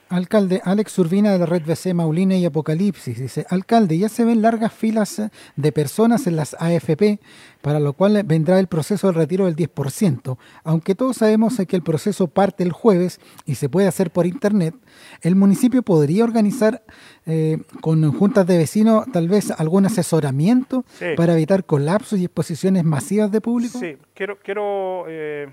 Alcalde, 0.09 0.59
Alex 0.63 0.97
Urbina 0.97 1.31
de 1.31 1.37
la 1.37 1.45
red 1.45 1.61
BC 1.63 1.93
Maulina 1.93 2.35
y 2.35 2.43
Apocalipsis 2.43 3.19
dice, 3.19 3.45
alcalde, 3.47 3.97
ya 3.97 4.09
se 4.09 4.25
ven 4.25 4.41
largas 4.41 4.73
filas 4.73 5.19
eh, 5.19 5.29
de 5.55 5.71
personas 5.71 6.25
en 6.25 6.35
las 6.35 6.55
AFP, 6.59 7.19
para 7.61 7.79
lo 7.79 7.93
cual 7.93 8.23
vendrá 8.25 8.59
el 8.59 8.65
proceso 8.65 9.07
del 9.07 9.15
retiro 9.15 9.45
del 9.45 9.55
10%. 9.55 10.37
Aunque 10.63 10.95
todos 10.95 11.17
sabemos 11.17 11.57
que 11.67 11.75
el 11.75 11.83
proceso 11.83 12.27
parte 12.27 12.63
el 12.63 12.71
jueves 12.71 13.19
y 13.45 13.55
se 13.55 13.69
puede 13.69 13.87
hacer 13.87 14.09
por 14.09 14.25
internet, 14.25 14.73
el 15.21 15.35
municipio 15.35 15.83
podría 15.83 16.23
organizar 16.23 16.81
eh, 17.27 17.59
con 17.81 18.11
juntas 18.11 18.47
de 18.47 18.57
vecinos 18.57 19.05
tal 19.13 19.27
vez 19.27 19.51
algún 19.51 19.85
asesoramiento 19.85 20.85
para 21.15 21.33
evitar 21.33 21.65
colapsos 21.65 22.19
y 22.19 22.25
exposiciones 22.25 22.83
masivas 22.83 23.31
de 23.31 23.41
público. 23.41 23.77
Sí, 23.77 23.97
quiero... 24.15 24.39
quiero 24.39 25.05
eh, 25.07 25.47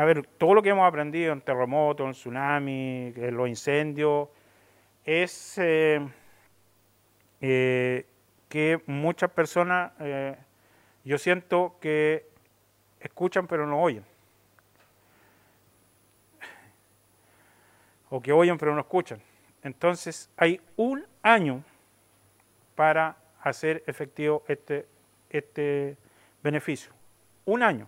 a 0.00 0.04
ver, 0.06 0.26
todo 0.26 0.54
lo 0.54 0.62
que 0.62 0.70
hemos 0.70 0.88
aprendido 0.88 1.30
en 1.34 1.42
terremotos, 1.42 2.06
en 2.06 2.12
tsunami, 2.12 3.12
en 3.14 3.36
los 3.36 3.46
incendios, 3.50 4.30
es 5.04 5.58
eh, 5.58 6.00
eh, 7.42 8.06
que 8.48 8.80
muchas 8.86 9.30
personas, 9.30 9.92
eh, 10.00 10.38
yo 11.04 11.18
siento 11.18 11.76
que 11.82 12.26
escuchan 12.98 13.46
pero 13.46 13.66
no 13.66 13.78
oyen. 13.78 14.02
O 18.08 18.22
que 18.22 18.32
oyen 18.32 18.56
pero 18.56 18.74
no 18.74 18.80
escuchan. 18.80 19.20
Entonces 19.62 20.30
hay 20.38 20.62
un 20.76 21.06
año 21.22 21.62
para 22.74 23.18
hacer 23.42 23.84
efectivo 23.86 24.44
este, 24.48 24.88
este 25.28 25.98
beneficio. 26.42 26.90
Un 27.44 27.62
año. 27.62 27.86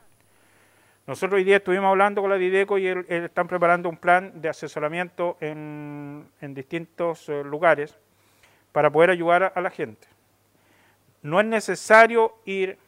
Nosotros 1.12 1.37
hoy 1.37 1.44
día 1.44 1.59
estuvimos 1.59 1.90
hablando 1.90 2.22
con 2.22 2.31
la 2.31 2.38
Dideco 2.38 2.79
y 2.79 2.87
están 2.87 3.46
preparando 3.46 3.90
un 3.90 3.98
plan 3.98 4.40
de 4.40 4.48
asesoramiento 4.48 5.37
en, 5.40 6.27
distintos 6.40 7.29
eh, 7.29 7.44
lugares 7.44 7.98
para 8.72 8.90
poder 8.90 9.11
ayudar 9.11 9.53
a, 9.55 9.61
la 9.61 9.68
gente. 9.68 10.09
No 11.20 11.38
es 11.38 11.44
necesario 11.44 12.37
ir 12.46 12.79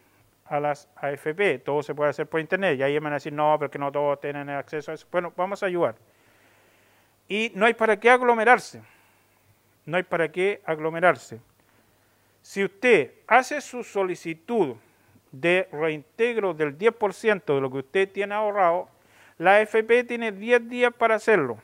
a 0.46 0.58
las 0.58 0.88
AFP, 0.96 1.58
todo 1.58 1.82
se 1.82 1.94
puede 1.94 2.08
hacer 2.08 2.26
por 2.26 2.40
internet, 2.40 2.78
y 2.78 2.82
ahí 2.82 2.94
me 2.94 3.00
van 3.00 3.12
a 3.12 3.16
decir, 3.16 3.34
no, 3.34 3.58
porque 3.58 3.78
no 3.78 3.92
todos 3.92 4.18
tienen 4.20 4.48
acceso 4.48 4.90
a 4.90 4.94
eso. 4.94 5.06
Bueno, 5.12 5.30
vamos 5.36 5.62
a 5.62 5.66
ayudar. 5.66 5.94
Y 7.28 7.52
no 7.54 7.66
hay 7.66 7.74
para 7.74 8.00
qué 8.00 8.08
aglomerarse, 8.08 8.80
no 9.84 9.98
hay 9.98 10.02
para 10.02 10.32
qué 10.32 10.62
aglomerarse. 10.64 11.42
Si 12.40 12.64
usted 12.64 13.16
hace 13.26 13.60
su 13.60 13.84
solicitud 13.84 14.76
de 15.40 15.68
reintegro 15.72 16.54
del 16.54 16.78
10% 16.78 17.54
de 17.54 17.60
lo 17.60 17.70
que 17.70 17.78
usted 17.78 18.10
tiene 18.10 18.34
ahorrado, 18.34 18.88
la 19.38 19.56
AFP 19.56 20.04
tiene 20.04 20.30
10 20.30 20.68
días 20.68 20.94
para 20.94 21.16
hacerlo, 21.16 21.58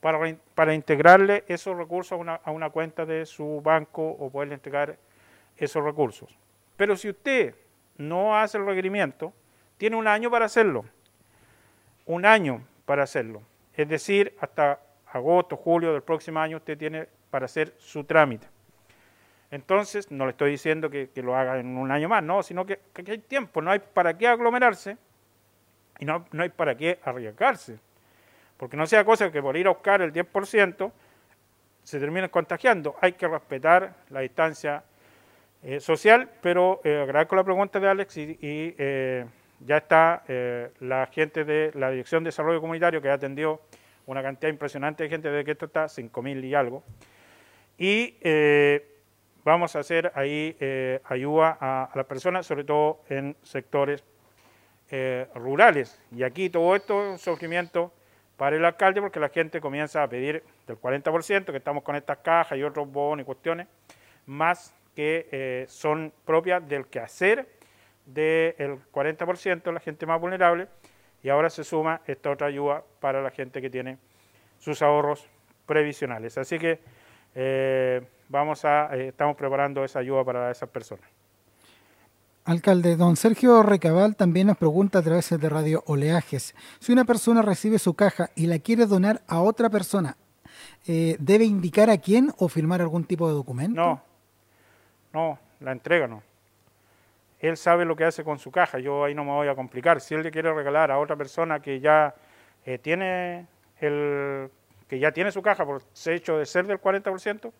para, 0.00 0.36
para 0.54 0.74
integrarle 0.74 1.44
esos 1.48 1.76
recursos 1.76 2.12
a 2.12 2.16
una, 2.16 2.34
a 2.34 2.50
una 2.50 2.70
cuenta 2.70 3.06
de 3.06 3.24
su 3.24 3.62
banco 3.62 4.06
o 4.06 4.30
poderle 4.30 4.54
entregar 4.54 4.98
esos 5.56 5.82
recursos. 5.82 6.36
Pero 6.76 6.96
si 6.96 7.08
usted 7.08 7.54
no 7.96 8.36
hace 8.36 8.58
el 8.58 8.66
requerimiento, 8.66 9.32
tiene 9.78 9.96
un 9.96 10.06
año 10.06 10.30
para 10.30 10.44
hacerlo. 10.44 10.84
Un 12.04 12.26
año 12.26 12.62
para 12.84 13.04
hacerlo. 13.04 13.42
Es 13.74 13.88
decir, 13.88 14.36
hasta 14.40 14.80
agosto, 15.06 15.56
julio 15.56 15.92
del 15.92 16.02
próximo 16.02 16.38
año 16.40 16.58
usted 16.58 16.76
tiene 16.76 17.08
para 17.30 17.46
hacer 17.46 17.74
su 17.78 18.04
trámite. 18.04 18.46
Entonces, 19.50 20.10
no 20.10 20.24
le 20.24 20.32
estoy 20.32 20.50
diciendo 20.50 20.90
que, 20.90 21.10
lo 21.16 21.36
haga 21.36 21.58
en 21.58 21.76
un 21.76 21.90
año 21.90 22.08
más, 22.08 22.22
no, 22.22 22.42
sino 22.42 22.66
que, 22.66 22.80
hay 23.06 23.18
tiempo, 23.18 23.62
no 23.62 23.70
hay 23.70 23.78
para 23.78 24.16
qué 24.16 24.26
aglomerarse 24.26 24.96
y 25.98 26.04
no, 26.04 26.24
hay 26.38 26.48
para 26.48 26.76
qué 26.76 26.98
arriesgarse. 27.04 27.78
Porque 28.56 28.76
no 28.76 28.86
sea 28.86 29.04
cosa 29.04 29.30
que 29.30 29.40
por 29.40 29.56
ir 29.56 29.66
a 29.66 29.70
buscar 29.70 30.02
el 30.02 30.12
10% 30.12 30.90
se 31.82 32.00
termine 32.00 32.28
contagiando. 32.28 32.96
Hay 33.00 33.12
que 33.12 33.28
respetar 33.28 33.94
la 34.10 34.20
distancia 34.20 34.82
eh, 35.62 35.78
social, 35.78 36.28
pero 36.42 36.80
eh, 36.82 37.00
agradezco 37.02 37.36
la 37.36 37.44
pregunta 37.44 37.78
de 37.78 37.88
Alex 37.88 38.16
y, 38.16 38.38
eh, 38.40 39.26
ya 39.60 39.78
está 39.78 40.22
la 40.80 41.06
gente 41.06 41.46
de 41.46 41.70
la 41.74 41.90
Dirección 41.90 42.22
de 42.22 42.28
Desarrollo 42.28 42.60
Comunitario 42.60 43.00
que 43.00 43.08
ha 43.08 43.14
atendido 43.14 43.62
una 44.04 44.22
cantidad 44.22 44.50
impresionante 44.50 45.04
de 45.04 45.08
gente 45.08 45.30
desde 45.30 45.46
que 45.46 45.52
esto 45.52 45.64
está, 45.64 45.86
5.000 45.86 46.44
y 46.44 46.54
algo. 46.54 46.84
Y 47.78 48.16
vamos 49.46 49.76
a 49.76 49.78
hacer 49.78 50.10
ahí 50.16 50.56
eh, 50.58 51.00
ayuda 51.04 51.56
a, 51.60 51.88
las 51.94 52.04
personas, 52.06 52.44
sobre 52.44 52.64
todo 52.64 53.02
en 53.08 53.36
sectores 53.44 54.02
eh, 54.90 55.28
rurales. 55.36 56.02
Y 56.10 56.24
aquí 56.24 56.50
todo 56.50 56.74
esto 56.74 57.00
es 57.00 57.10
un 57.12 57.18
surgimiento 57.18 57.92
para 58.36 58.56
el 58.56 58.64
alcalde 58.64 59.00
porque 59.00 59.20
la 59.20 59.28
gente 59.28 59.60
comienza 59.60 60.02
a 60.02 60.08
pedir 60.08 60.42
del 60.66 60.80
40%, 60.80 61.44
que 61.44 61.56
estamos 61.56 61.84
con 61.84 61.94
estas 61.94 62.18
cajas 62.18 62.58
y 62.58 62.64
otros 62.64 62.90
bonos 62.90 63.22
y 63.22 63.24
cuestiones, 63.24 63.68
más 64.26 64.74
que 64.96 65.28
eh, 65.30 65.66
son 65.68 66.12
propias 66.24 66.68
del 66.68 66.86
quehacer 66.86 67.48
del 68.04 68.80
40% 68.92 69.72
la 69.72 69.80
gente 69.80 70.06
más 70.06 70.20
vulnerable, 70.20 70.66
y 71.22 71.28
ahora 71.28 71.50
se 71.50 71.62
suma 71.62 72.00
esta 72.06 72.30
otra 72.30 72.48
ayuda 72.48 72.82
para 72.98 73.22
la 73.22 73.30
gente 73.30 73.62
que 73.62 73.70
tiene 73.70 73.98
sus 74.58 74.82
ahorros 74.82 75.28
previsionales. 75.66 76.36
Así 76.36 76.58
que 76.58 76.80
vamos 78.28 78.64
a, 78.64 78.94
eh, 78.96 79.08
estamos 79.08 79.36
preparando 79.36 79.84
esa 79.84 80.00
ayuda 80.00 80.24
para 80.24 80.50
esas 80.50 80.68
personas. 80.68 81.08
Alcalde, 82.44 82.94
don 82.94 83.16
Sergio 83.16 83.62
Recabal 83.64 84.14
también 84.14 84.46
nos 84.46 84.56
pregunta 84.56 85.00
a 85.00 85.02
través 85.02 85.28
de 85.30 85.48
Radio 85.48 85.82
Oleajes, 85.86 86.54
si 86.78 86.92
una 86.92 87.04
persona 87.04 87.42
recibe 87.42 87.78
su 87.80 87.94
caja 87.94 88.30
y 88.36 88.46
la 88.46 88.60
quiere 88.60 88.86
donar 88.86 89.22
a 89.26 89.40
otra 89.40 89.68
persona, 89.68 90.16
eh, 90.86 91.16
¿debe 91.18 91.44
indicar 91.44 91.90
a 91.90 91.98
quién 91.98 92.32
o 92.38 92.48
firmar 92.48 92.80
algún 92.80 93.04
tipo 93.04 93.26
de 93.26 93.34
documento? 93.34 93.74
No, 93.74 94.00
no, 95.12 95.38
la 95.58 95.72
entrega 95.72 96.06
no. 96.06 96.22
Él 97.40 97.56
sabe 97.56 97.84
lo 97.84 97.96
que 97.96 98.04
hace 98.04 98.22
con 98.22 98.38
su 98.38 98.52
caja, 98.52 98.78
yo 98.78 99.04
ahí 99.04 99.14
no 99.14 99.24
me 99.24 99.32
voy 99.32 99.48
a 99.48 99.56
complicar. 99.56 100.00
Si 100.00 100.14
él 100.14 100.22
le 100.22 100.30
quiere 100.30 100.54
regalar 100.54 100.92
a 100.92 101.00
otra 101.00 101.16
persona 101.16 101.60
que 101.60 101.80
ya 101.80 102.14
eh, 102.64 102.78
tiene 102.78 103.46
el 103.80 104.50
que 104.88 104.98
ya 105.00 105.10
tiene 105.10 105.32
su 105.32 105.42
caja 105.42 105.66
por 105.66 105.82
hecho 106.06 106.38
de 106.38 106.46
ser 106.46 106.66
del 106.66 106.80
40%, 106.80 107.52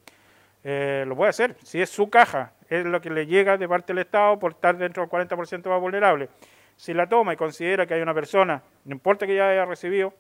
eh, 0.69 1.05
lo 1.07 1.15
puede 1.15 1.31
hacer. 1.31 1.57
Si 1.63 1.81
es 1.81 1.89
su 1.89 2.11
caja, 2.11 2.53
es 2.69 2.85
lo 2.85 3.01
que 3.01 3.09
le 3.09 3.25
llega 3.25 3.57
de 3.57 3.69
parte 3.69 3.93
del 3.93 4.01
Estado 4.01 4.37
por 4.37 4.51
estar 4.51 4.77
dentro 4.77 5.07
del 5.07 5.11
40% 5.11 5.69
más 5.69 5.81
vulnerable. 5.81 6.29
Si 6.75 6.93
la 6.93 7.09
toma 7.09 7.35
y 7.35 7.37
considera 7.37 7.87
que 7.87 7.95
hay 7.95 8.03
una 8.03 8.13
persona, 8.13 8.61
no 8.85 8.93
importa 8.93 9.29
que 9.29 9.37
ya 9.37 9.49
haya 9.49 9.65
recibido, 9.65 10.13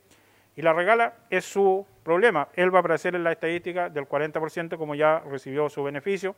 y 0.55 0.63
la 0.63 0.73
regala, 0.73 1.15
es 1.31 1.45
su 1.45 1.85
problema. 2.05 2.47
Él 2.55 2.73
va 2.73 2.79
a 2.79 2.81
aparecer 2.81 3.17
en 3.17 3.25
la 3.25 3.33
estadística 3.33 3.91
del 3.91 4.09
40% 4.09 4.79
como 4.79 4.95
ya 4.95 5.19
recibió 5.19 5.69
su 5.69 5.83
beneficio 5.83 6.37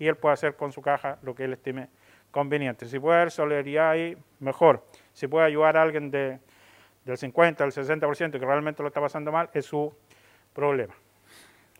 y 0.00 0.08
él 0.08 0.16
puede 0.16 0.32
hacer 0.32 0.56
con 0.56 0.72
su 0.72 0.82
caja 0.82 1.18
lo 1.22 1.36
que 1.36 1.44
él 1.44 1.52
estime 1.52 1.90
conveniente. 2.32 2.86
Si 2.86 2.98
puede 2.98 3.18
haber 3.18 3.30
solidaridad 3.30 3.90
ahí, 3.90 4.16
mejor. 4.40 4.84
Si 5.12 5.28
puede 5.28 5.46
ayudar 5.46 5.76
a 5.76 5.82
alguien 5.82 6.10
de, 6.10 6.40
del 7.04 7.16
50, 7.16 7.62
del 7.62 7.72
60% 7.72 8.32
que 8.32 8.44
realmente 8.44 8.82
lo 8.82 8.88
está 8.88 9.00
pasando 9.00 9.30
mal, 9.30 9.48
es 9.54 9.64
su 9.64 9.94
problema. 10.52 10.94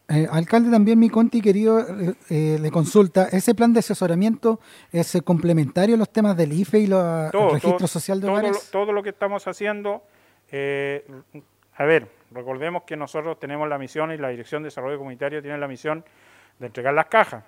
Eh, 0.06 0.28
alcalde, 0.30 0.70
también 0.70 0.98
mi 0.98 1.08
conti 1.08 1.40
querido 1.40 1.80
eh, 1.80 2.14
eh, 2.28 2.58
le 2.60 2.70
consulta, 2.70 3.28
¿ese 3.32 3.54
plan 3.54 3.72
de 3.72 3.78
asesoramiento 3.78 4.60
es 4.92 5.16
complementario 5.24 5.94
a 5.94 5.98
los 5.98 6.12
temas 6.12 6.36
del 6.36 6.52
IFE 6.52 6.78
y 6.80 6.86
los 6.88 7.32
registro 7.32 7.86
social 7.86 8.20
de 8.20 8.26
todo 8.26 8.32
hogares? 8.32 8.52
Lo, 8.52 8.80
todo 8.80 8.92
lo 8.92 9.02
que 9.02 9.08
estamos 9.10 9.48
haciendo, 9.48 10.02
a 10.52 11.84
ver, 11.84 12.08
recordemos 12.32 12.82
que 12.82 12.98
nosotros 12.98 13.40
tenemos 13.40 13.66
la 13.66 13.78
misión 13.78 14.12
y 14.12 14.18
la 14.18 14.28
Dirección 14.28 14.62
de 14.62 14.66
Desarrollo 14.66 14.98
Comunitario 14.98 15.40
tiene 15.40 15.56
la 15.56 15.68
misión 15.68 16.04
de 16.58 16.66
entregar 16.66 16.92
las 16.92 17.06
cajas. 17.06 17.42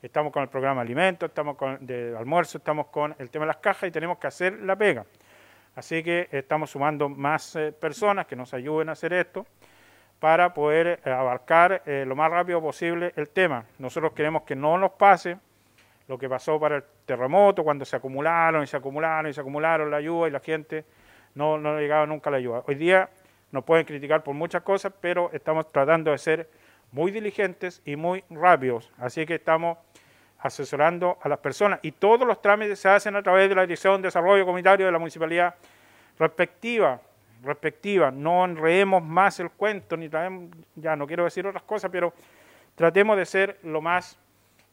Estamos 0.00 0.32
con 0.32 0.42
el 0.42 0.48
programa 0.48 0.80
alimentos, 0.80 1.28
estamos 1.28 1.56
con 1.56 1.84
de 1.84 2.16
almuerzo, 2.16 2.56
estamos 2.56 2.86
con 2.86 3.14
el 3.18 3.28
tema 3.28 3.44
de 3.44 3.48
las 3.48 3.58
cajas 3.58 3.86
y 3.86 3.92
tenemos 3.92 4.16
que 4.16 4.28
hacer 4.28 4.54
la 4.62 4.76
pega. 4.76 5.04
Así 5.74 6.02
que 6.02 6.28
estamos 6.32 6.70
sumando 6.70 7.10
más 7.10 7.58
personas 7.78 8.26
que 8.26 8.34
nos 8.34 8.54
ayuden 8.54 8.88
a 8.88 8.92
hacer 8.92 9.12
esto 9.12 9.46
para 10.20 10.52
poder 10.52 11.00
eh, 11.04 11.10
abarcar 11.10 11.82
eh, 11.86 12.04
lo 12.06 12.16
más 12.16 12.30
rápido 12.30 12.60
posible 12.60 13.12
el 13.16 13.28
tema. 13.28 13.64
Nosotros 13.78 14.12
queremos 14.12 14.42
que 14.42 14.56
no 14.56 14.78
nos 14.78 14.92
pase 14.92 15.38
lo 16.08 16.18
que 16.18 16.28
pasó 16.28 16.58
para 16.58 16.76
el 16.76 16.84
terremoto, 17.04 17.62
cuando 17.62 17.84
se 17.84 17.96
acumularon 17.96 18.62
y 18.62 18.66
se 18.66 18.76
acumularon 18.76 19.30
y 19.30 19.34
se 19.34 19.40
acumularon 19.40 19.90
la 19.90 19.98
ayuda 19.98 20.28
y 20.28 20.30
la 20.30 20.40
gente 20.40 20.84
no, 21.34 21.58
no 21.58 21.78
llegaba 21.78 22.06
nunca 22.06 22.30
la 22.30 22.38
ayuda. 22.38 22.62
Hoy 22.66 22.74
día 22.74 23.10
nos 23.52 23.64
pueden 23.64 23.84
criticar 23.84 24.22
por 24.22 24.34
muchas 24.34 24.62
cosas, 24.62 24.92
pero 25.00 25.30
estamos 25.32 25.70
tratando 25.70 26.10
de 26.10 26.18
ser 26.18 26.48
muy 26.92 27.10
diligentes 27.10 27.82
y 27.84 27.96
muy 27.96 28.24
rápidos. 28.30 28.90
Así 28.98 29.24
que 29.26 29.36
estamos 29.36 29.78
asesorando 30.40 31.18
a 31.22 31.28
las 31.28 31.38
personas 31.38 31.80
y 31.82 31.92
todos 31.92 32.26
los 32.26 32.40
trámites 32.40 32.78
se 32.78 32.88
hacen 32.88 33.16
a 33.16 33.22
través 33.22 33.48
de 33.48 33.54
la 33.54 33.62
Dirección 33.62 34.00
de 34.00 34.08
Desarrollo 34.08 34.44
Comunitario 34.44 34.86
de 34.86 34.92
la 34.92 34.98
Municipalidad 34.98 35.54
respectiva 36.18 37.00
respectiva, 37.42 38.10
no 38.10 38.44
enredemos 38.44 39.02
más 39.02 39.40
el 39.40 39.50
cuento, 39.50 39.96
ni 39.96 40.08
traemos, 40.08 40.50
ya 40.74 40.96
no 40.96 41.06
quiero 41.06 41.24
decir 41.24 41.46
otras 41.46 41.62
cosas, 41.62 41.90
pero 41.90 42.12
tratemos 42.74 43.16
de 43.16 43.26
ser 43.26 43.58
lo 43.62 43.80
más, 43.80 44.18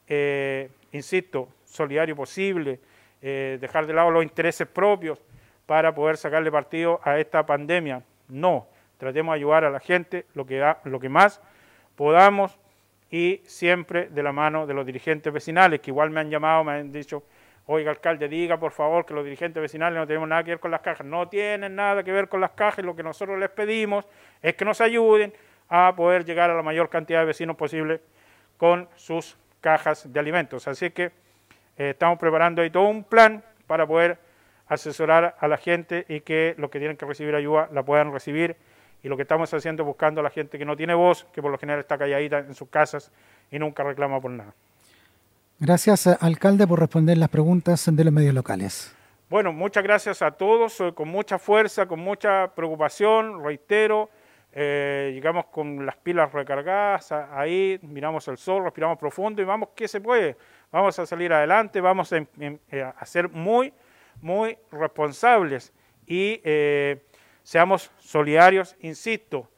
eh, 0.08 0.70
insisto, 0.92 1.50
solidario 1.66 2.16
posible, 2.16 2.80
eh, 3.22 3.58
dejar 3.60 3.88
de 3.88 3.94
lado 3.94 4.12
los 4.12 4.24
intereses 4.24 4.68
propios 4.68 5.20
para 5.66 5.94
poder 5.94 6.18
sacarle 6.18 6.52
partido 6.52 7.00
a 7.04 7.20
esta 7.20 7.46
pandemia. 7.46 8.04
No, 8.28 8.68
tratemos 8.98 9.34
de 9.34 9.38
ayudar 9.38 9.66
a 9.66 9.70
la 9.70 9.80
gente 9.80 10.26
lo 10.34 10.46
que, 10.46 10.58
da, 10.58 10.80
lo 10.84 11.00
que 11.00 11.10
más 11.10 11.42
podamos 11.96 12.58
y 13.10 13.42
siempre 13.46 14.10
de 14.10 14.24
la 14.24 14.32
mano 14.32 14.68
de 14.68 14.74
los 14.74 14.86
dirigentes 14.86 15.32
vecinales, 15.32 15.80
que 15.80 15.92
igual 15.92 16.10
me 16.10 16.20
han 16.20 16.30
llamado, 16.30 16.64
me 16.64 16.74
han 16.74 16.92
dicho, 16.92 17.24
oiga 17.68 17.92
alcalde, 17.92 18.28
diga 18.28 18.58
por 18.58 18.72
favor 18.72 19.06
que 19.06 19.14
los 19.14 19.24
dirigentes 19.24 19.62
vecinales 19.62 19.98
no 19.98 20.06
tenemos 20.06 20.28
nada 20.28 20.44
que 20.44 20.52
ver 20.52 20.60
con 20.60 20.72
las 20.72 20.82
cajas, 20.82 21.06
no 21.06 21.28
tienen 21.28 21.76
nada 21.76 22.04
que 22.04 22.12
ver 22.12 22.30
con 22.30 22.42
las 22.42 22.52
cajas 22.52 22.86
lo 22.86 22.96
que 22.96 23.04
nosotros 23.04 23.40
les 23.40 23.50
pedimos 23.50 24.08
es 24.42 24.56
que 24.56 24.66
nos 24.66 24.82
ayuden 24.82 25.34
a 25.70 25.94
poder 25.96 26.26
llegar 26.26 26.50
a 26.52 26.56
la 26.56 26.62
mayor 26.62 26.90
cantidad 26.90 27.20
de 27.20 27.26
vecinos 27.26 27.56
posible 27.56 28.02
con 28.58 28.88
sus 28.96 29.38
cajas 29.62 30.12
de 30.12 30.20
alimentos. 30.20 30.68
Así 30.68 30.92
que 30.92 31.06
eh, 31.78 31.90
estamos 31.90 32.20
preparando 32.20 32.62
ahí 32.62 32.70
todo 32.70 32.84
un 32.84 33.04
plan 33.04 33.44
para 33.68 33.88
poder 33.88 34.20
asesorar 34.68 35.36
a 35.40 35.48
la 35.48 35.58
gente 35.58 36.06
y 36.08 36.22
que 36.22 36.56
los 36.58 36.70
que 36.70 36.80
tienen 36.80 36.98
que 36.98 37.06
recibir 37.06 37.36
ayuda 37.36 37.70
la 37.72 37.84
puedan 37.84 38.12
recibir. 38.12 38.56
Y 39.04 39.08
lo 39.08 39.16
que 39.16 39.24
estamos 39.24 39.54
haciendo 39.54 39.84
es 39.84 39.88
buscando 39.88 40.22
a 40.22 40.24
la 40.24 40.30
gente 40.30 40.58
que 40.58 40.66
no 40.66 40.76
tiene 40.76 40.94
voz, 40.94 41.26
que 41.34 41.42
por 41.42 41.52
lo 41.52 41.58
general 41.58 41.80
está 41.80 41.98
calladita 41.98 42.40
en 42.40 42.56
sus 42.56 42.70
casas 42.70 43.12
y 43.52 43.60
nunca 43.60 43.84
reclama 43.84 44.20
por 44.20 44.32
nada. 44.32 44.54
Gracias, 45.60 46.08
alcalde, 46.08 46.68
por 46.68 46.82
responder 46.82 47.18
las 47.18 47.30
preguntas 47.30 47.90
de 47.90 48.04
los 48.04 48.12
medios 48.12 48.34
locales. 48.34 48.94
Bueno, 49.30 49.54
muchas 49.54 49.84
gracias 49.84 50.22
a 50.22 50.32
todos, 50.32 50.82
eh, 50.82 50.94
con 50.94 51.08
mucha 51.08 51.40
fuerza, 51.40 51.88
con 51.88 52.00
mucha 52.00 52.54
preocupación, 52.54 53.42
reitero, 53.42 54.10
eh, 54.52 55.12
llegamos 55.14 55.46
con 55.46 55.86
las 55.86 55.96
pilas 55.96 56.32
recargadas, 56.34 57.12
ahí 57.12 57.80
miramos 57.82 58.28
el 58.28 58.38
sol, 58.38 58.66
respiramos 58.66 59.00
profundo 59.00 59.42
y 59.42 59.46
vamos 59.46 59.70
que 59.76 59.88
se 59.88 60.02
puede, 60.02 60.38
vamos 60.72 61.00
a 61.00 61.06
salir 61.06 61.32
adelante, 61.32 61.80
vamos 61.80 62.14
a, 62.14 62.18
eh, 62.18 62.92
ser 63.06 63.30
muy, 63.30 63.74
muy 64.22 64.58
responsables 64.72 65.74
y 66.06 66.42
seamos 67.44 67.92
solidarios, 67.98 68.76
insisto, 68.82 69.50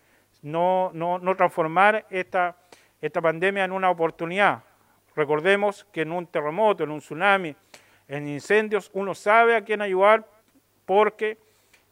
no, 0.44 0.92
no, 0.94 1.20
no 1.20 1.36
transformar 1.36 2.06
esta, 2.10 2.56
esta 3.02 3.20
pandemia 3.22 3.66
en 3.66 3.72
una 3.72 3.90
oportunidad, 3.90 4.64
Recordemos 5.18 5.84
que 5.92 6.04
en 6.04 6.12
un 6.12 6.28
terremoto, 6.28 6.84
en 6.84 6.92
un 6.92 7.00
tsunami, 7.00 7.56
en 8.08 8.28
incendios, 8.28 8.92
uno 8.94 9.16
sabe 9.16 9.56
a 9.56 9.64
quién 9.66 9.82
ayudar 9.82 10.28
porque 10.86 11.40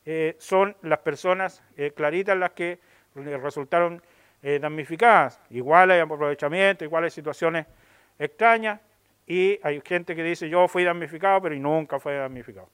eh, 0.05 0.35
son 0.37 0.77
las 0.83 0.99
personas 0.99 1.63
eh, 1.75 1.89
claritas 1.89 2.37
las 2.37 2.51
que 2.51 2.77
resultaron 3.15 3.99
eh, 4.43 4.59
damnificadas. 4.61 5.39
Igual 5.49 5.89
hay 5.89 6.01
aprovechamiento, 6.01 6.85
igual 6.85 7.05
hay 7.05 7.09
situaciones 7.09 7.65
extrañas 8.19 8.79
y 9.25 9.59
hay 9.63 9.81
gente 9.83 10.15
que 10.15 10.21
dice 10.21 10.47
yo 10.47 10.67
fui 10.67 10.83
damnificado 10.83 11.41
pero 11.41 11.55
nunca 11.55 11.99
fue 11.99 12.17
damnificado. 12.17 12.69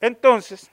Entonces, 0.00 0.70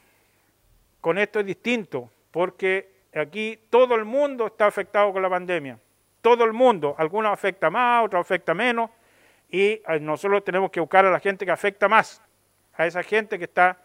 con 1.01 1.17
esto 1.17 1.39
es 1.39 1.45
distinto 1.47 2.11
porque 2.29 2.87
aquí 3.15 3.59
todo 3.71 3.95
el 3.95 4.05
mundo 4.05 4.45
está 4.45 4.67
afectado 4.67 5.11
con 5.11 5.23
la 5.23 5.29
pandemia 5.29 5.79
todo 6.21 6.43
el 6.43 6.53
mundo, 6.53 6.95
algunos 6.97 7.31
afecta 7.31 7.69
más, 7.69 8.05
otros 8.05 8.21
afecta 8.21 8.53
menos, 8.53 8.89
y 9.49 9.81
eh, 9.87 9.99
nosotros 10.01 10.43
tenemos 10.43 10.69
que 10.71 10.79
buscar 10.79 11.05
a 11.05 11.11
la 11.11 11.19
gente 11.19 11.45
que 11.45 11.51
afecta 11.51 11.87
más, 11.87 12.21
a 12.73 12.85
esa 12.85 13.03
gente 13.03 13.37
que 13.37 13.45
está 13.45 13.77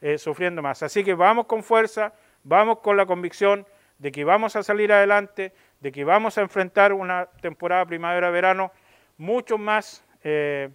eh, 0.00 0.18
sufriendo 0.18 0.62
más. 0.62 0.82
Así 0.82 1.02
que 1.02 1.14
vamos 1.14 1.46
con 1.46 1.62
fuerza, 1.62 2.12
vamos 2.44 2.78
con 2.78 2.96
la 2.96 3.06
convicción 3.06 3.66
de 3.98 4.12
que 4.12 4.24
vamos 4.24 4.54
a 4.54 4.62
salir 4.62 4.92
adelante, 4.92 5.52
de 5.80 5.92
que 5.92 6.04
vamos 6.04 6.38
a 6.38 6.42
enfrentar 6.42 6.92
una 6.92 7.26
temporada 7.26 7.84
primavera-verano 7.84 8.70
mucho 9.16 9.58
más 9.58 10.04
eh, 10.22 10.70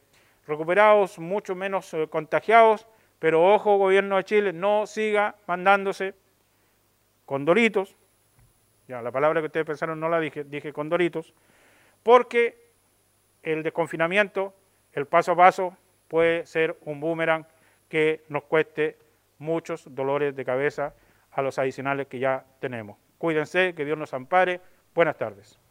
recuperados, 0.45 1.19
mucho 1.19 1.55
menos 1.55 1.95
contagiados, 2.09 2.85
pero 3.19 3.41
ojo, 3.41 3.77
gobierno 3.77 4.17
de 4.17 4.25
Chile, 4.25 4.51
no 4.51 4.85
siga 4.85 5.35
mandándose 5.47 6.13
con 7.25 7.45
doritos, 7.45 7.95
la 9.01 9.11
palabra 9.11 9.41
que 9.41 9.47
ustedes 9.47 9.65
pensaron 9.65 9.99
no 9.99 10.09
la 10.09 10.19
dije, 10.19 10.43
dije 10.43 10.73
con 10.73 10.89
Doritos, 10.89 11.33
porque 12.03 12.57
el 13.41 13.63
desconfinamiento, 13.63 14.53
el 14.93 15.05
paso 15.05 15.33
a 15.33 15.35
paso, 15.35 15.77
puede 16.07 16.45
ser 16.45 16.77
un 16.81 16.99
boomerang 16.99 17.45
que 17.89 18.23
nos 18.29 18.43
cueste 18.43 18.97
muchos 19.37 19.93
dolores 19.93 20.35
de 20.35 20.45
cabeza 20.45 20.93
a 21.31 21.41
los 21.41 21.59
adicionales 21.59 22.07
que 22.07 22.19
ya 22.19 22.45
tenemos. 22.59 22.97
Cuídense, 23.17 23.73
que 23.75 23.85
Dios 23.85 23.97
nos 23.97 24.13
ampare. 24.13 24.61
Buenas 24.93 25.17
tardes. 25.17 25.62